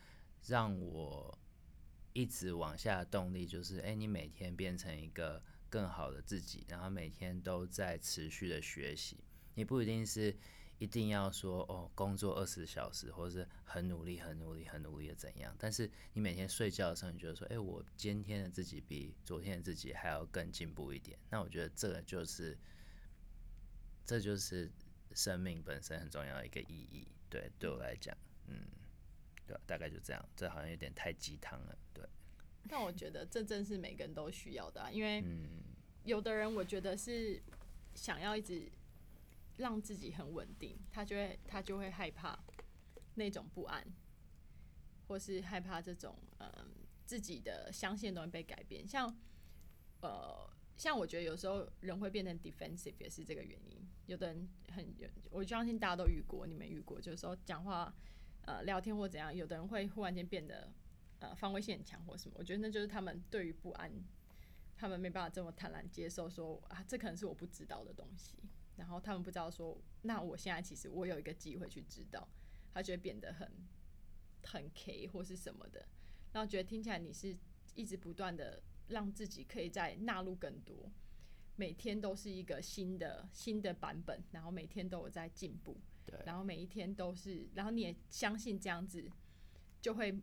[0.46, 1.36] 让我
[2.14, 9.18] 一直往下的动力，就是哎，你每天变成一个更好的自己，然后每天都在持续的学习。
[9.56, 10.36] 你不一定是
[10.80, 15.56] 一定要说哦，工作二十小时，或者是很努力、很努力、很努力的怎样。
[15.60, 21.18] 但是你每天睡觉的时候，你觉得说，哎，我今天的自己比昨天的自己还要更进步一点。
[21.30, 22.58] 那我觉得这个就是，
[24.06, 24.72] 这就是。
[25.14, 28.16] 生命本身很重要的一个意义，对，对我来讲，
[28.48, 28.66] 嗯，
[29.46, 30.30] 对，大概就这样。
[30.38, 32.08] 这好像有点太鸡汤了，对。
[32.70, 35.22] 但我觉得这正是每个人都需要的，因为
[36.06, 37.44] 有的人我觉得是
[37.94, 38.72] 想要一直
[39.62, 42.38] 让自己很稳定，他就会他就会害怕
[43.16, 43.82] 那种不安，
[45.08, 46.50] 或是害怕这种嗯
[47.06, 49.16] 自己的相信的东西被改变，像
[50.02, 50.50] 呃。
[50.78, 53.88] 像我觉得有时候人会变成 defensive 也是这个原因。
[54.08, 54.84] 有的人很，
[55.30, 57.94] 我相信大家都遇过，你们遇过，就是说讲话、
[58.48, 60.74] 呃聊天或怎样，有的人会忽然间变得
[61.20, 62.36] 呃防卫性很强或什么。
[62.40, 63.92] 我觉得那就是他们对于不安，
[64.76, 68.34] 他们没办法这么坦然接受说啊，这可能是我不知道的东西。
[68.76, 72.28] 然后他们不知道说，那我现在其实我有一个机会去知道，
[72.74, 73.52] 他就会变得很
[74.44, 75.88] 很 K 或是什么的。
[76.34, 77.38] 然后觉得听起来你是
[77.76, 78.62] 一直不断的。
[78.88, 80.92] 让自己可以再纳入更多，
[81.56, 89.10] 每天都是一个新的新的版本，然后每天都有在进步，对，然后每一天都是，然后你也相信这样子，
[89.80, 90.20] 就会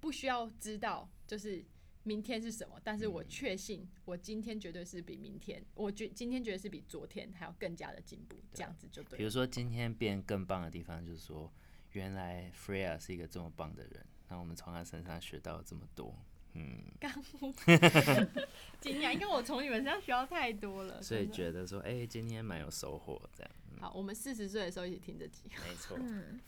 [0.00, 1.62] 不需要知道就是
[2.06, 9.18] 明天是什么，但是我确信我今天绝对是比明天，我觉今天绝对是比昨天还要更加的进步，这样子就对。
[9.18, 11.52] 比如说今天变更棒的地方，就是说
[11.92, 16.14] 原来 Freya 是一个这么棒的人，那我们从他身上学到了这么多。
[16.58, 17.12] 嗯，刚
[18.80, 23.52] 惊讶，因为我从你们身上学到太多了， 所以觉得说，哎，今天蛮有收获这样。
[23.80, 25.98] 好，我们四十岁的时候一起听这集，没错。
[26.00, 26.40] 嗯，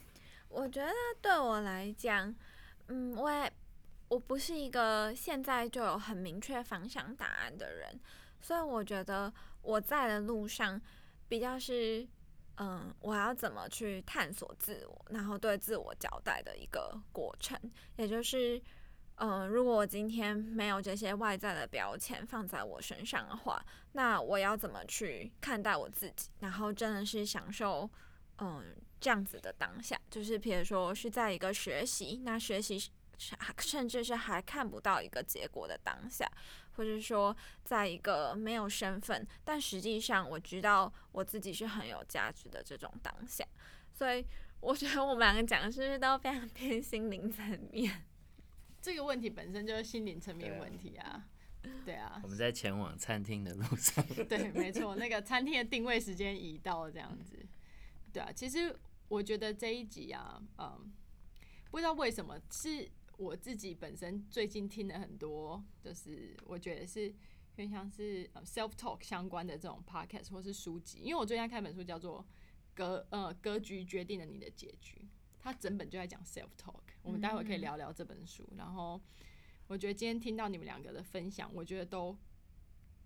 [0.49, 0.91] 我觉得
[1.21, 2.35] 对我来讲，
[2.87, 3.53] 嗯，我也
[4.09, 8.01] 我不是一个现在就有很明确方向答案的人，
[8.41, 10.81] 所以我觉得我在的路上，
[11.29, 12.09] 比较是，
[12.57, 17.59] 嗯，我要怎么去探索自我，然后对自我交代的一个过程。
[17.97, 18.59] 也就是，
[19.17, 26.31] 嗯，如果我今天没有这些外在的标签放在我身上的话，那我要怎么去看待我自己？
[26.39, 27.89] 然后真的是享受，
[28.39, 32.91] 嗯，这样子的当下，就是比如说是在一个学习，那学习。
[33.59, 36.31] 甚至是还看不到一个结果的当下，
[36.73, 43.45] 或者说在一个没有身份，但实际上我知道我自己是很有价值的这种当下，
[43.93, 44.25] 所以
[44.61, 48.07] 我觉得我们两个讲的是不是都非常偏心灵层面？
[48.81, 51.27] 这个问题本身就是心灵层面问题啊，
[51.85, 52.21] 对啊。
[52.23, 54.05] 我们在前往餐厅的路上。
[54.29, 57.45] 对，没错，那个餐厅的定位时间已到，这样子。
[58.13, 58.75] 对啊，其实
[59.09, 60.93] 我觉得这一集啊，嗯，
[61.73, 62.89] 不知道为什么是。
[63.19, 67.13] 我自己本身最近听了很多，就是我觉得是
[67.53, 72.23] 偏向是呃 self talk 相关的这种 podcast 或是书籍，因为我最近看本书叫做
[72.75, 74.97] 《格呃格局决定了你的结局》，
[75.41, 76.81] 它整本就在讲 self talk。
[77.03, 78.49] 我们待会可以聊聊这本书。
[78.57, 79.01] 然后
[79.67, 82.17] 我觉得今天听到你们两个的分享，我觉得都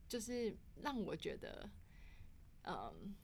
[0.07, 1.71] 就是让我觉得，
[2.65, 3.17] 嗯。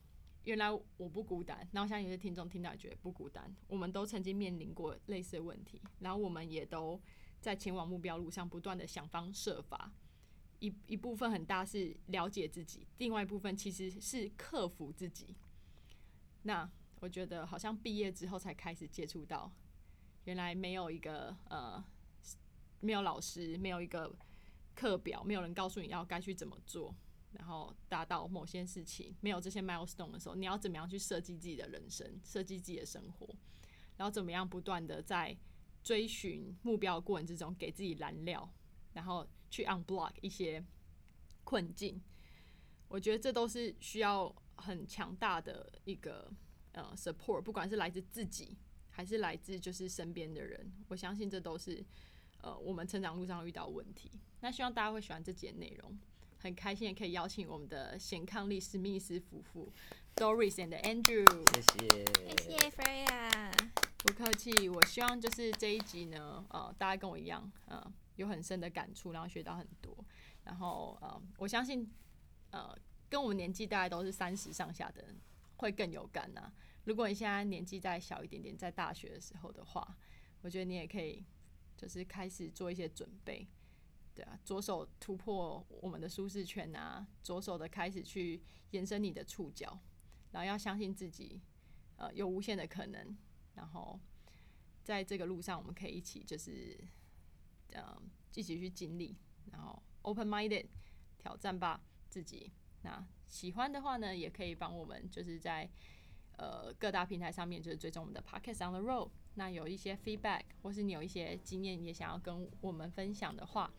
[0.45, 6.99] 原来我不孤单，然后像有些听众听到觉得不孤单，我们都曾经面临过类似的问题，然后我们也都
[7.39, 9.91] 在前往目标路上不断的想方设法，
[10.59, 15.35] 一一部分很大是了解自己，另外一部分其实是克服自己。
[16.43, 16.69] 那
[17.01, 19.51] 我觉得好像毕业之后才开始接触到，
[20.23, 21.83] 原来没有一个呃，
[22.79, 24.15] 没有老师，没有一个
[24.73, 26.95] 课表，没有人告诉你要该去怎么做。
[27.31, 33.27] 然后达到某些事情，没有这些 milestone 的时候，你要怎么样去设计自己的人生，设计自己的生活，
[33.97, 35.37] 然后怎么样不断的在
[35.83, 38.51] 追寻目标的过程之中给自己燃料，
[38.93, 40.63] 然后去 unblock 一些
[41.43, 42.01] 困境。
[42.87, 46.31] 我觉得这都是需要很强大的一个
[46.71, 48.57] 呃 support，不管是来自自己
[48.89, 51.85] 还是来自就是身边的人，我相信这都是
[52.41, 54.11] 呃我们成长路上遇到问题。
[54.41, 55.99] 那希望大家会喜欢这节内容。
[56.41, 59.71] 很开心也可以邀请我们的贤康利史密斯夫妇
[60.15, 61.27] ，Doris and Andrew。
[61.53, 62.05] 谢谢，
[62.41, 63.51] 谢谢 Freya。
[63.97, 64.69] 不客气。
[64.69, 69.93] 我希望就是这一集呢，呃，大家跟我一样，呃，有很深的感触，然后学到很多。
[70.45, 71.91] 然后，呃，我相信，
[72.51, 72.73] 呃，
[73.09, 75.19] 跟我们年纪大概都是三十上下的人
[75.57, 76.49] 会更有感呐。
[76.85, 79.97] 如果你现在年纪再小一点点，在大学的时候的话，
[80.41, 81.25] 我觉得你也可以，
[81.75, 83.45] 就是开始做一些准备。
[84.19, 88.41] 对啊，左手突破我们的舒适圈啊，左手的开始去
[88.71, 89.79] 延伸你的触角，
[90.31, 91.39] 然后要相信自己，
[91.95, 93.15] 呃，有无限的可能。
[93.53, 93.97] 然后
[94.83, 96.77] 在这个路上，我们可以一起就是，
[97.71, 97.97] 呃，
[98.35, 99.15] 一起去经历，
[99.53, 100.65] 然后 open minded
[101.17, 102.51] 挑战吧自己。
[102.81, 105.69] 那喜欢的话呢，也可以帮我们就是在
[106.35, 109.09] 呃各大平台上面就是追踪我们的 podcast on the road。
[109.35, 113.71] 那有一些 feedback 或是你有一些经验也想要跟我们分享的话。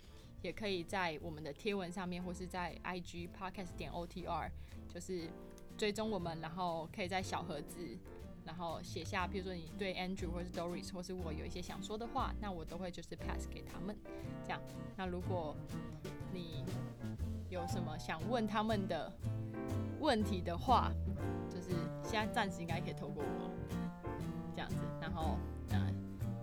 [0.43, 4.51] 也可以在我们的贴文上面，或是在 IG podcast 点 OTR，
[4.89, 5.29] 就是
[5.77, 7.79] 追踪我们，然后可以在小盒子，
[8.45, 13.97] 然后写下，比如说你对 Andrew 或是 Doris 或是我有一些想说的话，那我都会就是 pass 给他们，
[14.43, 14.61] 这样。
[14.97, 15.55] 那如果
[16.33, 16.65] 你
[17.49, 19.13] 有什么想问他们的
[20.01, 20.91] 问题的话，
[21.49, 21.71] 就是
[22.03, 23.51] 现在暂时应该可以透过我
[24.55, 24.77] 这样子。
[25.01, 25.37] 然后，
[25.71, 25.95] 嗯，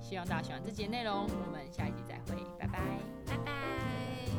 [0.07, 2.79] 希望大家喜欢这节内容我们下一集再会拜拜。
[3.25, 4.36] 拜拜。